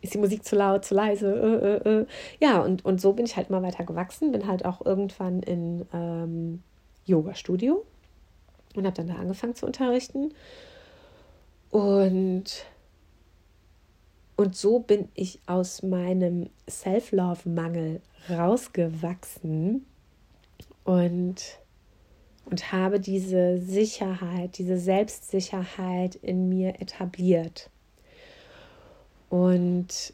[0.00, 1.80] Ist die Musik zu laut, zu leise?
[1.84, 2.06] Äh, äh, äh.
[2.40, 4.32] ja, und, und so bin ich halt mal weiter gewachsen.
[4.32, 6.62] Bin halt auch irgendwann in ähm,
[7.04, 7.84] Yoga-Studio
[8.74, 10.32] und habe dann da angefangen zu unterrichten.
[11.70, 12.66] Und,
[14.36, 19.84] und so bin ich aus meinem Self-Love-Mangel rausgewachsen
[20.84, 21.58] und
[22.44, 27.70] und habe diese Sicherheit, diese Selbstsicherheit in mir etabliert.
[29.30, 30.12] Und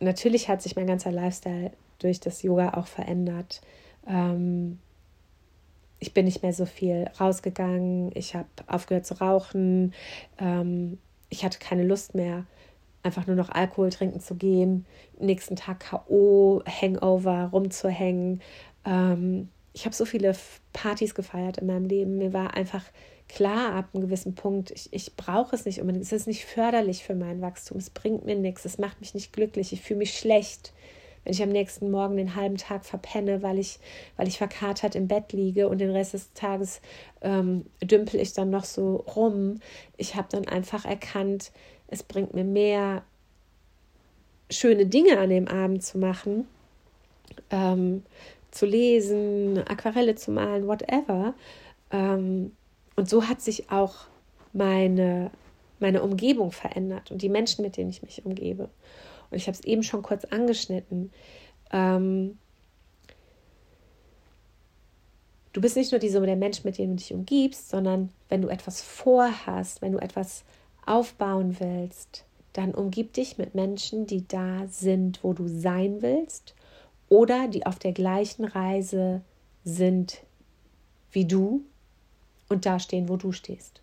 [0.00, 3.60] natürlich hat sich mein ganzer Lifestyle durch das Yoga auch verändert.
[4.06, 4.78] Ähm,
[5.98, 9.94] ich bin nicht mehr so viel rausgegangen, ich habe aufgehört zu rauchen,
[10.38, 10.98] ähm,
[11.30, 12.44] ich hatte keine Lust mehr,
[13.02, 14.86] einfach nur noch Alkohol trinken zu gehen,
[15.18, 18.42] nächsten Tag KO, Hangover, rumzuhängen.
[18.84, 20.34] Ähm, ich habe so viele
[20.72, 22.16] Partys gefeiert in meinem Leben.
[22.16, 22.84] Mir war einfach
[23.28, 26.04] klar ab einem gewissen Punkt, ich, ich brauche es nicht unbedingt.
[26.04, 27.78] Es ist nicht förderlich für mein Wachstum.
[27.78, 28.64] Es bringt mir nichts.
[28.64, 29.72] Es macht mich nicht glücklich.
[29.72, 30.72] Ich fühle mich schlecht,
[31.24, 33.80] wenn ich am nächsten Morgen den halben Tag verpenne, weil ich,
[34.16, 36.80] weil ich verkatert im Bett liege und den Rest des Tages
[37.20, 39.58] ähm, dümpel ich dann noch so rum.
[39.96, 41.50] Ich habe dann einfach erkannt,
[41.88, 43.02] es bringt mir mehr
[44.50, 46.46] schöne Dinge an dem Abend zu machen.
[47.50, 48.04] Ähm,
[48.54, 51.34] zu lesen, Aquarelle zu malen, whatever.
[51.90, 52.52] Ähm,
[52.96, 54.06] und so hat sich auch
[54.52, 55.30] meine,
[55.80, 58.70] meine Umgebung verändert und die Menschen, mit denen ich mich umgebe.
[59.30, 61.12] Und ich habe es eben schon kurz angeschnitten.
[61.72, 62.38] Ähm,
[65.52, 68.42] du bist nicht nur die Summe der Menschen, mit denen du dich umgibst, sondern wenn
[68.42, 70.44] du etwas vorhast, wenn du etwas
[70.86, 76.54] aufbauen willst, dann umgib dich mit Menschen, die da sind, wo du sein willst
[77.08, 79.22] oder die auf der gleichen Reise
[79.64, 80.22] sind
[81.12, 81.62] wie du
[82.48, 83.80] und da stehen, wo du stehst.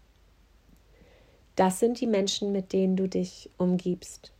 [1.55, 4.31] Das sind die Menschen, mit denen du dich umgibst.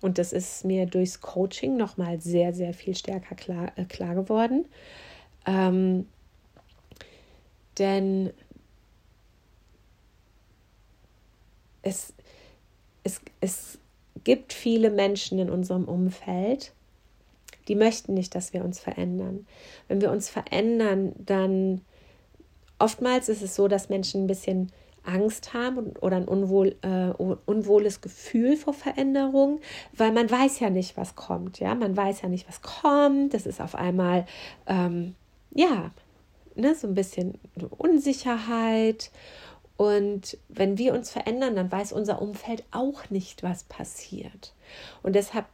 [0.00, 4.66] Und das ist mir durchs Coaching nochmal sehr, sehr viel stärker klar, äh, klar geworden.
[5.46, 6.06] Ähm,
[7.78, 8.32] denn
[11.82, 12.12] es,
[13.02, 13.78] es, es
[14.24, 16.72] gibt viele Menschen in unserem Umfeld,
[17.68, 19.46] die möchten nicht, dass wir uns verändern.
[19.88, 21.80] Wenn wir uns verändern, dann
[22.78, 24.72] oftmals ist es so, dass Menschen ein bisschen
[25.04, 27.10] Angst haben oder ein unwohl, äh,
[27.46, 29.60] unwohles Gefühl vor Veränderung,
[29.92, 31.60] weil man weiß ja nicht, was kommt.
[31.60, 33.34] Ja, man weiß ja nicht, was kommt.
[33.34, 34.26] Das ist auf einmal,
[34.66, 35.14] ähm,
[35.50, 35.90] ja,
[36.54, 37.38] ne, so ein bisschen
[37.76, 39.10] Unsicherheit.
[39.76, 44.54] Und wenn wir uns verändern, dann weiß unser Umfeld auch nicht, was passiert.
[45.02, 45.46] Und deshalb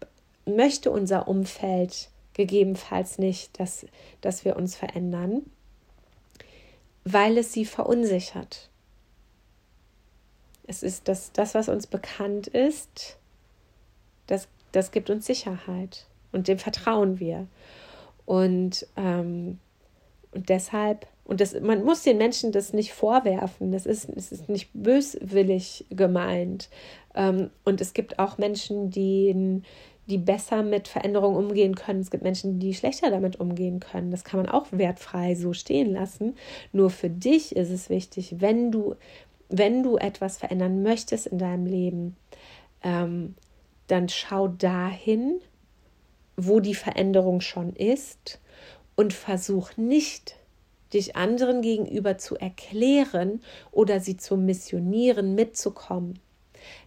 [0.46, 3.86] möchte unser Umfeld gegebenenfalls nicht, dass,
[4.20, 5.42] dass wir uns verändern,
[7.04, 8.70] weil es sie verunsichert.
[10.66, 13.18] Es ist das, das was uns bekannt ist,
[14.26, 17.46] das, das gibt uns Sicherheit und dem vertrauen wir.
[18.24, 19.58] Und, ähm,
[20.32, 24.48] und deshalb, und das, man muss den Menschen das nicht vorwerfen, das ist, es ist
[24.48, 26.68] nicht böswillig gemeint.
[27.14, 29.62] Ähm, und es gibt auch Menschen, die,
[30.10, 32.00] die besser mit Veränderungen umgehen können.
[32.00, 34.10] Es gibt Menschen, die schlechter damit umgehen können.
[34.10, 36.36] Das kann man auch wertfrei so stehen lassen.
[36.72, 38.96] Nur für dich ist es wichtig, wenn du
[39.50, 42.16] wenn du etwas verändern möchtest in deinem Leben,
[42.82, 43.34] ähm,
[43.88, 45.40] dann schau dahin,
[46.36, 48.40] wo die Veränderung schon ist
[48.94, 50.36] und versuch nicht,
[50.94, 53.42] dich anderen gegenüber zu erklären
[53.72, 56.18] oder sie zu missionieren, mitzukommen.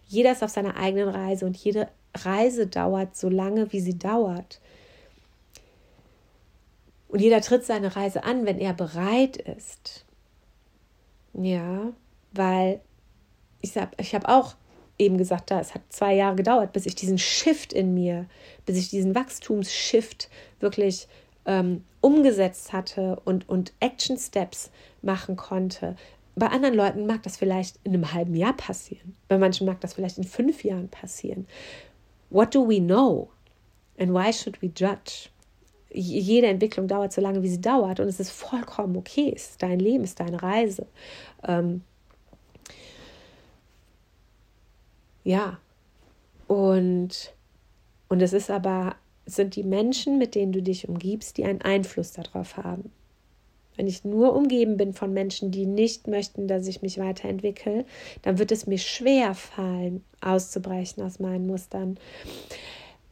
[0.06, 4.60] Jeder ist auf seiner eigenen Reise und jede Reise dauert so lange, wie sie dauert.
[7.08, 10.04] Und jeder tritt seine Reise an, wenn er bereit ist.
[11.32, 11.92] Ja,
[12.32, 12.80] weil
[13.60, 14.54] ich habe ich hab auch
[14.98, 18.26] eben gesagt, da, es hat zwei Jahre gedauert, bis ich diesen Shift in mir,
[18.66, 20.28] bis ich diesen Wachstumsshift
[20.60, 21.08] wirklich
[21.46, 24.70] ähm, umgesetzt hatte und, und Action Steps
[25.02, 25.96] machen konnte.
[26.36, 29.16] Bei anderen Leuten mag das vielleicht in einem halben Jahr passieren.
[29.28, 31.46] Bei manchen mag das vielleicht in fünf Jahren passieren.
[32.30, 33.30] What do we know?
[33.98, 35.30] And why should we judge?
[35.90, 38.00] Jede Entwicklung dauert so lange, wie sie dauert.
[38.00, 39.32] Und es ist vollkommen okay.
[39.34, 40.86] Es ist dein Leben, es ist deine Reise.
[41.46, 41.82] Ähm,
[45.24, 45.58] Ja.
[46.46, 47.34] Und,
[48.08, 48.96] und es ist aber,
[49.26, 52.92] sind die Menschen, mit denen du dich umgibst, die einen Einfluss darauf haben.
[53.76, 57.84] Wenn ich nur umgeben bin von Menschen, die nicht möchten, dass ich mich weiterentwickle,
[58.22, 61.98] dann wird es mir schwer fallen, auszubrechen aus meinen Mustern.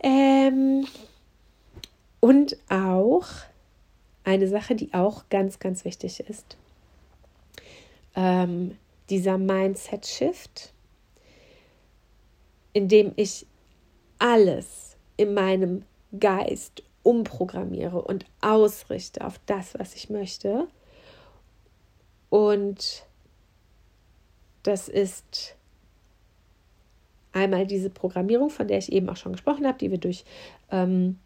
[0.03, 0.87] Ähm,
[2.21, 3.27] und auch
[4.25, 6.57] eine Sache, die auch ganz, ganz wichtig ist.
[8.15, 8.77] Ähm,
[9.11, 10.73] dieser Mindset-Shift,
[12.73, 13.47] indem ich
[14.19, 15.85] alles in meinem
[16.19, 20.67] Geist umprogrammiere und ausrichte auf das, was ich möchte.
[22.31, 23.05] Und
[24.63, 25.57] das ist
[27.33, 30.25] einmal diese Programmierung, von der ich eben auch schon gesprochen habe, die wir durch
[30.71, 31.19] ähm,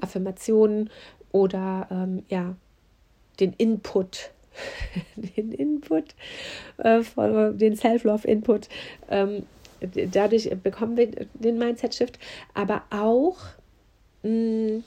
[0.00, 0.90] Affirmationen
[1.32, 2.54] oder ähm, ja,
[3.40, 4.30] den Input,
[5.16, 6.14] den Input,
[6.78, 7.02] äh,
[7.52, 8.68] den Self-Love-Input
[9.10, 9.44] ähm,
[9.80, 12.18] dadurch bekommen wir den Mindset-Shift,
[12.54, 13.36] aber auch
[14.22, 14.84] mh, mm,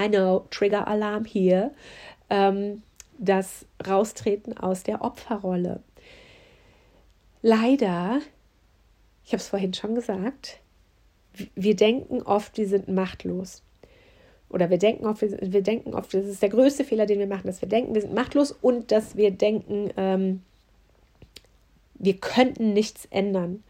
[0.00, 1.72] I know, Trigger-Alarm hier,
[2.30, 2.82] ähm,
[3.18, 5.80] das Raustreten aus der Opferrolle.
[7.42, 8.20] Leider,
[9.24, 10.60] ich habe es vorhin schon gesagt,
[11.54, 13.62] wir denken oft, wir sind machtlos.
[14.48, 17.46] Oder wir denken oft, wir denken oft, das ist der größte Fehler, den wir machen,
[17.46, 20.42] dass wir denken, wir sind machtlos und dass wir denken, ähm,
[21.94, 23.64] wir könnten nichts ändern.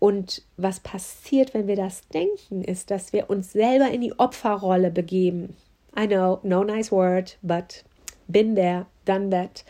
[0.00, 4.90] Und was passiert, wenn wir das denken, ist, dass wir uns selber in die Opferrolle
[4.90, 5.54] begeben.
[5.96, 7.84] I know, no nice word, but
[8.26, 9.64] been there, done that.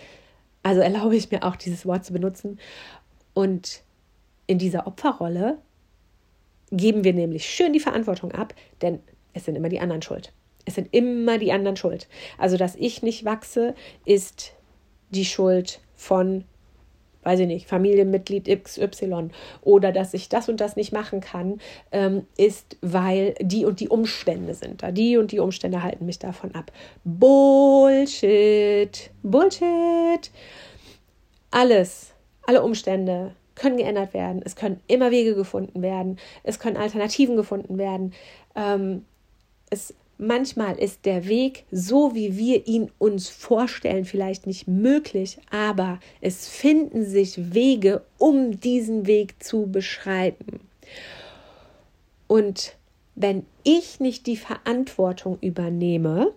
[0.62, 2.60] Also erlaube ich mir auch dieses Wort zu benutzen.
[3.34, 3.82] Und
[4.46, 5.58] in dieser Opferrolle
[6.70, 9.00] geben wir nämlich schön die Verantwortung ab, denn
[9.32, 10.32] es sind immer die anderen schuld.
[10.64, 12.06] Es sind immer die anderen schuld.
[12.38, 13.74] Also, dass ich nicht wachse,
[14.04, 14.52] ist
[15.10, 16.44] die Schuld von
[17.22, 19.28] weiß ich nicht, Familienmitglied XY
[19.62, 21.60] oder dass ich das und das nicht machen kann,
[21.92, 24.90] ähm, ist, weil die und die Umstände sind da.
[24.90, 26.72] Die und die Umstände halten mich davon ab.
[27.04, 28.30] Bullshit.
[29.22, 30.30] Bullshit.
[31.50, 32.12] Alles,
[32.46, 37.76] alle Umstände können geändert werden, es können immer Wege gefunden werden, es können Alternativen gefunden
[37.76, 38.14] werden.
[38.54, 39.04] Ähm,
[39.68, 45.98] es, manchmal ist der Weg, so wie wir ihn uns vorstellen, vielleicht nicht möglich, aber
[46.20, 50.60] es finden sich Wege, um diesen Weg zu beschreiten.
[52.26, 52.76] Und
[53.16, 56.32] wenn ich nicht die Verantwortung übernehme,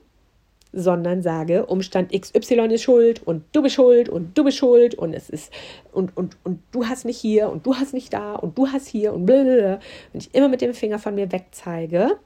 [0.72, 5.14] sondern sage, Umstand XY ist schuld und du bist schuld und du bist schuld und
[5.14, 5.54] es ist
[5.92, 8.88] und, und, und du hast nicht hier und du hast nicht da und du hast
[8.88, 9.80] hier und blablabla.
[10.12, 12.18] Wenn ich immer mit dem Finger von mir wegzeige,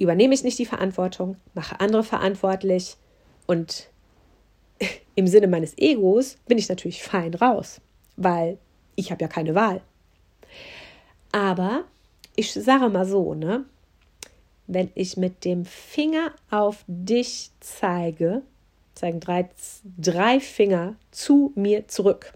[0.00, 2.96] übernehme ich nicht die Verantwortung, mache andere verantwortlich
[3.46, 3.90] und
[5.14, 7.80] im Sinne meines Egos bin ich natürlich fein raus,
[8.16, 8.58] weil
[8.96, 9.82] ich habe ja keine Wahl.
[11.32, 11.84] Aber
[12.34, 13.64] ich sage mal so, ne?
[14.66, 18.42] wenn ich mit dem Finger auf dich zeige,
[18.94, 19.48] zeigen drei,
[19.98, 22.32] drei Finger zu mir zurück.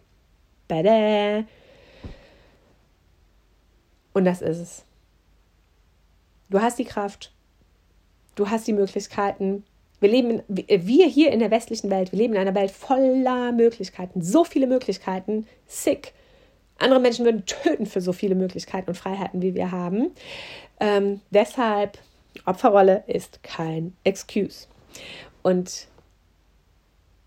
[0.67, 1.45] Bada.
[4.13, 4.85] Und das ist es.
[6.51, 7.34] Du hast die Kraft.
[8.35, 9.65] Du hast die Möglichkeiten.
[10.01, 14.23] Wir leben, wir hier in der westlichen Welt, wir leben in einer Welt voller Möglichkeiten.
[14.23, 15.47] So viele Möglichkeiten.
[15.67, 16.13] Sick.
[16.79, 20.11] Andere Menschen würden töten für so viele Möglichkeiten und Freiheiten, wie wir haben.
[20.81, 21.99] Ähm, deshalb
[22.45, 24.67] Opferrolle ist kein Excuse.
[25.43, 25.87] Und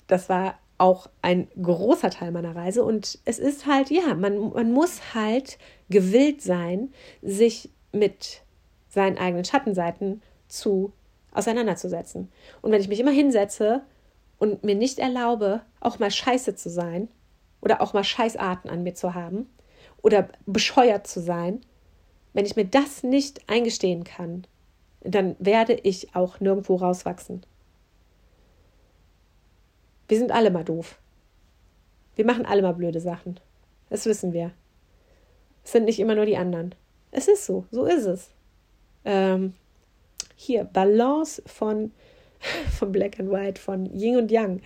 [0.08, 2.84] das war auch ein großer Teil meiner Reise.
[2.84, 5.58] Und es ist halt, ja, man, man muss halt
[5.90, 8.42] gewillt sein, sich mit
[8.90, 10.94] seinen eigenen Schattenseiten zu
[11.38, 12.30] auseinanderzusetzen.
[12.62, 13.84] Und wenn ich mich immer hinsetze
[14.38, 17.08] und mir nicht erlaube, auch mal scheiße zu sein
[17.62, 19.50] oder auch mal Scheißarten an mir zu haben
[20.02, 21.62] oder bescheuert zu sein,
[22.34, 24.46] wenn ich mir das nicht eingestehen kann,
[25.02, 27.46] dann werde ich auch nirgendwo rauswachsen.
[30.08, 31.00] Wir sind alle mal doof.
[32.16, 33.40] Wir machen alle mal blöde Sachen.
[33.90, 34.52] Das wissen wir.
[35.64, 36.74] Es sind nicht immer nur die anderen.
[37.12, 38.30] Es ist so, so ist es.
[39.06, 39.54] Ähm,
[40.38, 41.92] hier, Balance von,
[42.80, 44.62] von Black and White, von Yin und Yang.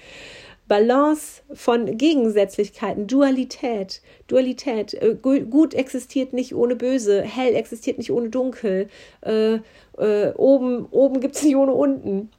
[0.68, 4.02] Balance von Gegensätzlichkeiten, Dualität.
[4.28, 4.94] Dualität.
[4.94, 8.88] Äh, gut existiert nicht ohne Böse, hell existiert nicht ohne Dunkel.
[9.22, 9.56] Äh,
[9.98, 12.30] äh, oben oben gibt es nicht ohne unten.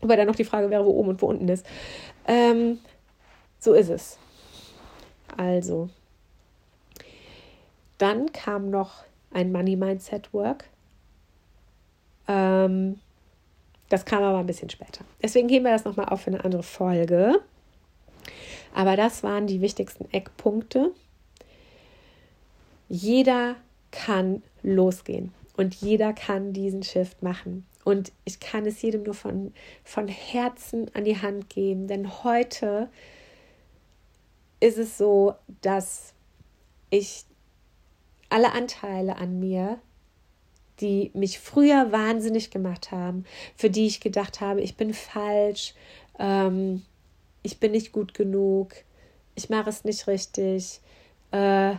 [0.00, 1.66] Wobei dann noch die Frage wäre, wo oben und wo unten ist.
[2.28, 2.78] Ähm,
[3.58, 4.18] so ist es.
[5.36, 5.88] Also.
[7.98, 10.66] Dann kam noch ein Money Mindset Work.
[12.28, 13.00] Ähm,
[13.88, 15.04] das kam aber ein bisschen später.
[15.22, 17.40] Deswegen gehen wir das nochmal auf für eine andere Folge.
[18.74, 20.92] Aber das waren die wichtigsten Eckpunkte.
[22.88, 23.56] Jeder
[23.90, 27.66] kann losgehen und jeder kann diesen Shift machen.
[27.84, 29.52] Und ich kann es jedem nur von,
[29.84, 32.88] von Herzen an die Hand geben, denn heute
[34.58, 36.14] ist es so, dass
[36.88, 37.26] ich
[38.30, 39.78] alle Anteile an mir,
[40.80, 43.24] die mich früher wahnsinnig gemacht haben,
[43.56, 45.74] für die ich gedacht habe, ich bin falsch,
[46.18, 46.82] ähm,
[47.42, 48.74] ich bin nicht gut genug,
[49.34, 50.80] ich mache es nicht richtig,
[51.30, 51.74] äh,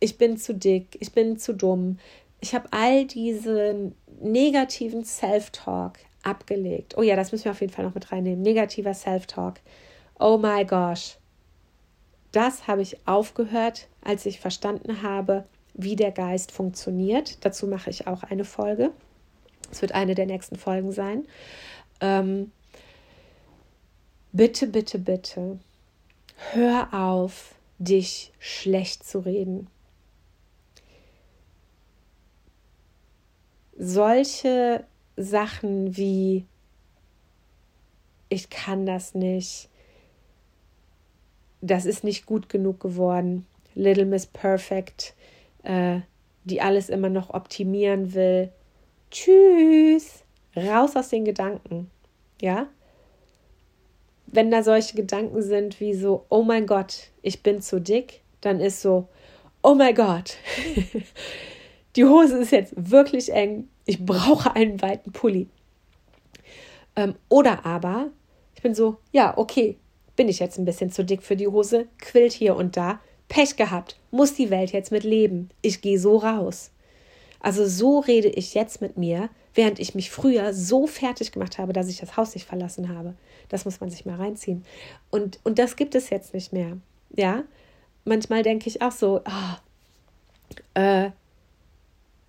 [0.00, 1.98] ich bin zu dick, ich bin zu dumm.
[2.40, 6.96] Ich habe all diese negativen Self-Talk abgelegt.
[6.96, 8.42] Oh ja, das müssen wir auf jeden Fall noch mit reinnehmen.
[8.42, 9.54] Negativer Self-Talk.
[10.18, 11.16] Oh my gosh.
[12.30, 15.44] Das habe ich aufgehört, als ich verstanden habe,
[15.78, 17.44] wie der Geist funktioniert.
[17.44, 18.90] Dazu mache ich auch eine Folge.
[19.70, 21.26] Es wird eine der nächsten Folgen sein.
[22.00, 22.52] Ähm,
[24.32, 25.58] bitte, bitte, bitte,
[26.52, 29.68] hör auf, dich schlecht zu reden.
[33.78, 34.84] Solche
[35.16, 36.44] Sachen wie
[38.28, 39.68] ich kann das nicht,
[41.60, 45.14] das ist nicht gut genug geworden, Little Miss Perfect,
[45.62, 46.00] äh,
[46.44, 48.50] die alles immer noch optimieren will.
[49.10, 50.22] Tschüss,
[50.56, 51.90] raus aus den Gedanken,
[52.40, 52.68] ja?
[54.32, 58.60] wenn da solche Gedanken sind wie so, oh mein Gott, ich bin zu dick, dann
[58.60, 59.08] ist so,
[59.62, 60.36] oh mein Gott,
[61.96, 65.48] die Hose ist jetzt wirklich eng, ich brauche einen weiten Pulli.
[66.96, 68.10] Ähm, oder aber,
[68.54, 69.78] ich bin so, ja, okay,
[70.16, 73.56] bin ich jetzt ein bisschen zu dick für die Hose, quillt hier und da, Pech
[73.56, 76.70] gehabt, muss die Welt jetzt mit leben, ich gehe so raus.
[77.40, 81.72] Also so rede ich jetzt mit mir, während ich mich früher so fertig gemacht habe,
[81.72, 83.14] dass ich das Haus nicht verlassen habe.
[83.48, 84.64] Das muss man sich mal reinziehen.
[85.10, 86.76] Und, und das gibt es jetzt nicht mehr.
[87.14, 87.44] Ja,
[88.04, 91.10] manchmal denke ich auch so, oh, äh,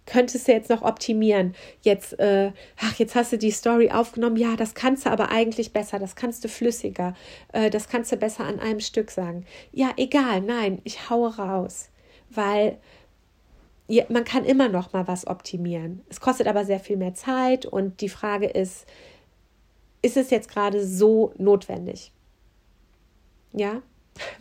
[0.09, 1.55] könntest du jetzt noch optimieren.
[1.81, 4.35] Jetzt, äh, ach, jetzt hast du die Story aufgenommen.
[4.35, 5.99] Ja, das kannst du aber eigentlich besser.
[5.99, 7.13] Das kannst du flüssiger.
[7.53, 9.45] Äh, das kannst du besser an einem Stück sagen.
[9.71, 10.41] Ja, egal.
[10.41, 11.89] Nein, ich haue raus.
[12.29, 12.77] Weil
[13.87, 16.01] ja, man kann immer noch mal was optimieren.
[16.09, 18.85] Es kostet aber sehr viel mehr Zeit und die Frage ist,
[20.01, 22.11] ist es jetzt gerade so notwendig?
[23.51, 23.81] Ja,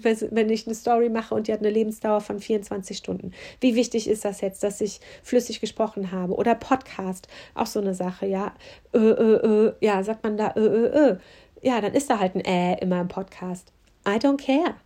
[0.02, 3.32] wenn ich eine Story mache und die hat eine Lebensdauer von 24 Stunden.
[3.60, 6.34] Wie wichtig ist das jetzt, dass ich flüssig gesprochen habe?
[6.34, 8.54] Oder Podcast, auch so eine Sache, ja.
[8.92, 10.54] Äh, äh, äh, ja, sagt man da.
[11.62, 13.72] Ja, dann ist da halt ein Äh immer im Podcast.
[14.06, 14.76] I don't care.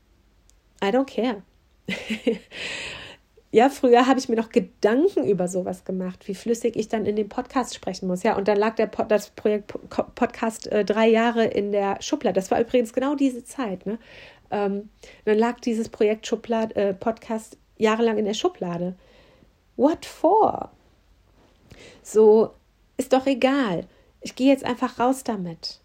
[0.82, 1.42] I don't care.
[3.50, 7.16] ja, früher habe ich mir noch Gedanken über sowas gemacht, wie flüssig ich dann in
[7.16, 8.22] dem Podcast sprechen muss.
[8.22, 9.72] Ja, und dann lag der Pod, das Projekt
[10.14, 12.34] Podcast äh, drei Jahre in der Schublade.
[12.34, 13.84] Das war übrigens genau diese Zeit.
[13.86, 13.98] Ne?
[14.52, 14.90] Ähm,
[15.24, 18.94] dann lag dieses Projekt Schublade, äh, Podcast jahrelang in der Schublade.
[19.76, 20.70] What for?
[22.02, 22.50] So,
[22.96, 23.86] ist doch egal.
[24.20, 25.80] Ich gehe jetzt einfach raus damit.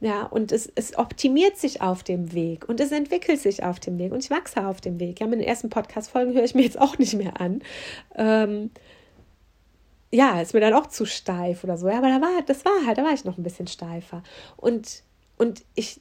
[0.00, 3.98] Ja, und es, es optimiert sich auf dem Weg und es entwickelt sich auf dem
[3.98, 5.20] Weg und ich wachse auf dem Weg.
[5.20, 7.60] Ja, den ersten Podcast-Folgen höre ich mir jetzt auch nicht mehr an.
[8.16, 8.70] Ähm,
[10.10, 11.88] ja, ist mir dann auch zu steif oder so.
[11.88, 14.22] Ja, aber da war, das war halt, da war ich noch ein bisschen steifer.
[14.56, 15.02] Und,
[15.36, 16.00] und ich,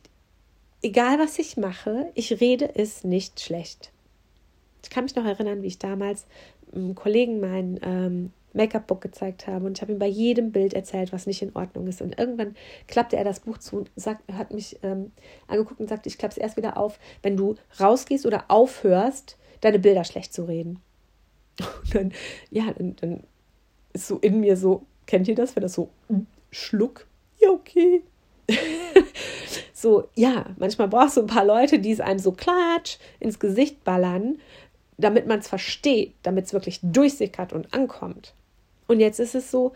[0.81, 3.91] egal was ich mache, ich rede es nicht schlecht.
[4.83, 6.25] Ich kann mich noch erinnern, wie ich damals
[6.73, 11.11] einem Kollegen mein ähm, Make-up-Book gezeigt habe und ich habe ihm bei jedem Bild erzählt,
[11.11, 12.01] was nicht in Ordnung ist.
[12.01, 12.55] Und irgendwann
[12.87, 15.11] klappte er das Buch zu und sagt, hat mich ähm,
[15.47, 19.79] angeguckt und sagte, ich klappe es erst wieder auf, wenn du rausgehst oder aufhörst, deine
[19.79, 20.81] Bilder schlecht zu reden.
[21.59, 22.13] Und dann,
[22.49, 23.23] ja, dann, dann
[23.91, 25.89] ist so in mir so, kennt ihr das, wenn das so
[26.51, 27.05] Schluck?
[27.41, 28.03] Ja, okay.
[29.81, 33.83] so, ja, manchmal brauchst du ein paar Leute, die es einem so klatsch ins Gesicht
[33.83, 34.39] ballern,
[34.97, 38.33] damit man es versteht, damit es wirklich durchsickert und ankommt.
[38.87, 39.73] Und jetzt ist es so,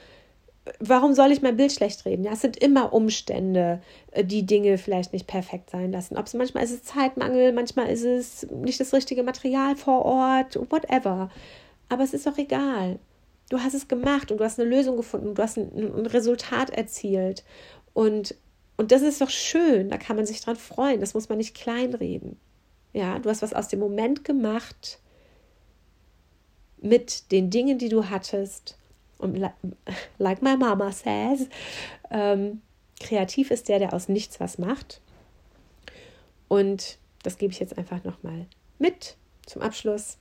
[0.80, 2.24] warum soll ich mein Bild schlecht reden?
[2.24, 3.82] Ja, es sind immer Umstände,
[4.12, 6.18] äh, die Dinge vielleicht nicht perfekt sein lassen.
[6.18, 10.56] Ob es manchmal ist es Zeitmangel, manchmal ist es nicht das richtige Material vor Ort,
[10.72, 11.30] whatever.
[11.90, 13.00] Aber es ist doch egal.
[13.50, 16.70] Du hast es gemacht und du hast eine Lösung gefunden, du hast ein, ein Resultat
[16.70, 17.44] erzielt.
[17.94, 18.36] Und
[18.78, 21.56] und das ist doch schön, da kann man sich dran freuen, das muss man nicht
[21.56, 22.38] kleinreden.
[22.94, 25.00] Ja, du hast was aus dem Moment gemacht
[26.82, 28.78] mit den Dingen, die du hattest.
[29.18, 29.38] Und
[30.18, 31.48] like my mama says,
[32.12, 32.62] ähm,
[33.00, 35.02] kreativ ist der, der aus nichts was macht.
[36.48, 38.48] Und das gebe ich jetzt einfach nochmal
[38.80, 40.18] mit zum Abschluss,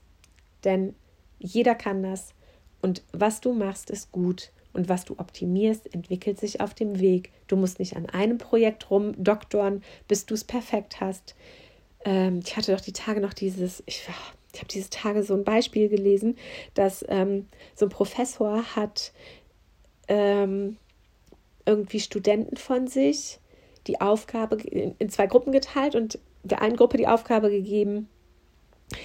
[0.65, 0.95] denn
[1.39, 2.33] jeder kann das.
[2.81, 4.51] Und was du machst, ist gut.
[4.73, 7.31] Und was du optimierst, entwickelt sich auf dem Weg.
[7.47, 11.35] Du musst nicht an einem Projekt rumdoktoren, bis du es perfekt hast.
[12.05, 14.09] Ähm, ich hatte doch die Tage noch dieses, ich,
[14.53, 16.37] ich habe diese Tage so ein Beispiel gelesen,
[16.75, 19.13] dass ähm, so ein Professor hat
[20.09, 20.79] ähm,
[21.67, 23.39] irgendwie Studenten von sich
[23.87, 28.09] die Aufgabe in, in zwei Gruppen geteilt und der einen Gruppe die Aufgabe gegeben,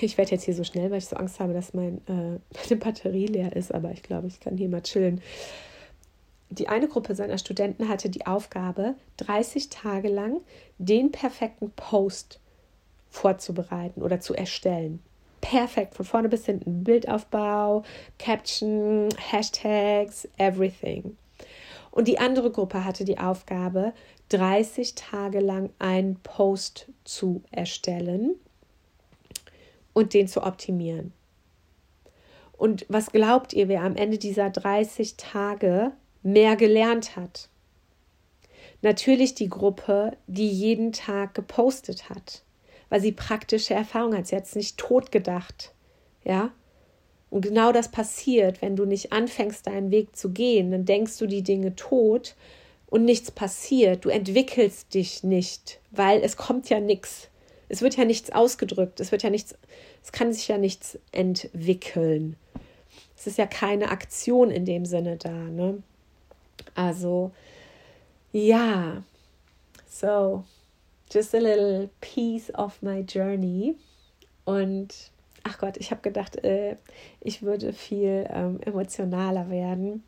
[0.01, 2.79] ich werde jetzt hier so schnell, weil ich so Angst habe, dass mein, äh, meine
[2.79, 5.21] Batterie leer ist, aber ich glaube, ich kann hier mal chillen.
[6.49, 10.39] Die eine Gruppe seiner Studenten hatte die Aufgabe, 30 Tage lang
[10.77, 12.39] den perfekten Post
[13.09, 15.01] vorzubereiten oder zu erstellen.
[15.41, 16.83] Perfekt, von vorne bis hinten.
[16.83, 17.83] Bildaufbau,
[18.17, 21.17] Caption, Hashtags, everything.
[21.91, 23.93] Und die andere Gruppe hatte die Aufgabe,
[24.29, 28.35] 30 Tage lang einen Post zu erstellen
[29.97, 31.11] und den zu optimieren.
[32.55, 35.91] Und was glaubt ihr, wer am Ende dieser 30 Tage
[36.21, 37.49] mehr gelernt hat?
[38.83, 42.43] Natürlich die Gruppe, die jeden Tag gepostet hat,
[42.89, 44.27] weil sie praktische Erfahrung hat.
[44.27, 45.73] Sie hat es nicht tot gedacht.
[46.23, 46.51] Ja?
[47.31, 51.25] Und genau das passiert, wenn du nicht anfängst, deinen Weg zu gehen, dann denkst du
[51.25, 52.35] die Dinge tot
[52.85, 54.05] und nichts passiert.
[54.05, 57.29] Du entwickelst dich nicht, weil es kommt ja nichts.
[57.69, 59.55] Es wird ja nichts ausgedrückt, es wird ja nichts,
[60.03, 62.37] es kann sich ja nichts entwickeln.
[63.17, 65.81] Es ist ja keine Aktion in dem Sinne da, ne?
[66.75, 67.31] Also,
[68.31, 69.03] ja,
[69.89, 70.43] so,
[71.11, 73.75] just a little piece of my journey.
[74.45, 75.11] Und
[75.43, 76.77] ach Gott, ich habe gedacht, äh,
[77.21, 80.03] ich würde viel ähm, emotionaler werden.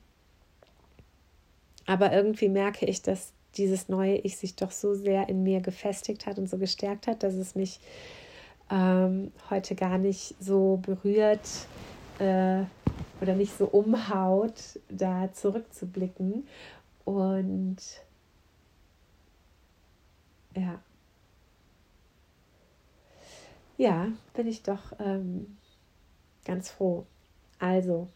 [1.85, 6.25] Aber irgendwie merke ich, dass dieses neue Ich sich doch so sehr in mir gefestigt
[6.25, 7.79] hat und so gestärkt hat, dass es mich
[8.69, 11.47] ähm, heute gar nicht so berührt
[12.19, 12.63] äh,
[13.21, 16.47] oder nicht so umhaut, da zurückzublicken.
[17.05, 17.77] Und
[20.55, 20.79] ja,
[23.77, 25.57] ja, bin ich doch ähm,
[26.43, 27.05] ganz froh.
[27.59, 28.09] Also,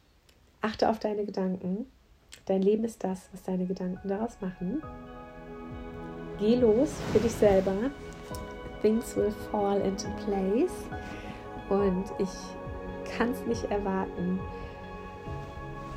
[0.61, 1.85] achte auf deine Gedanken.
[2.45, 4.83] Dein Leben ist das, was deine Gedanken daraus machen.
[6.39, 7.75] Geh los für dich selber.
[8.81, 10.73] Things will fall into place.
[11.69, 12.29] Und ich
[13.17, 14.39] kann es nicht erwarten,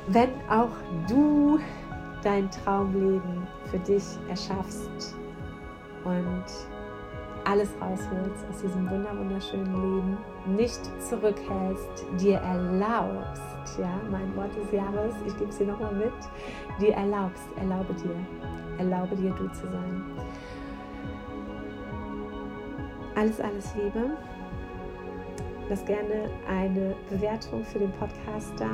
[0.07, 0.71] wenn auch
[1.07, 1.59] du
[2.23, 5.15] dein Traumleben für dich erschaffst
[6.03, 6.45] und
[7.43, 10.17] alles rausholst aus diesem wunderschönen Leben,
[10.57, 16.13] nicht zurückhältst, dir erlaubst, ja, mein Wort des Jahres, ich gebe es dir nochmal mit,
[16.81, 18.15] dir erlaubst, erlaube dir,
[18.77, 20.03] erlaube dir du zu sein.
[23.15, 24.11] Alles, alles Liebe.
[25.69, 28.69] Lass gerne eine Bewertung für den Podcast da,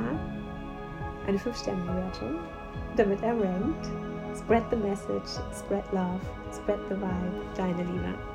[1.26, 2.38] eine 5-Sterne-Bewertung,
[2.96, 3.86] damit er rankt.
[4.36, 6.20] Spread the message, spread love,
[6.52, 7.42] spread the vibe.
[7.56, 8.33] Deine Liebe.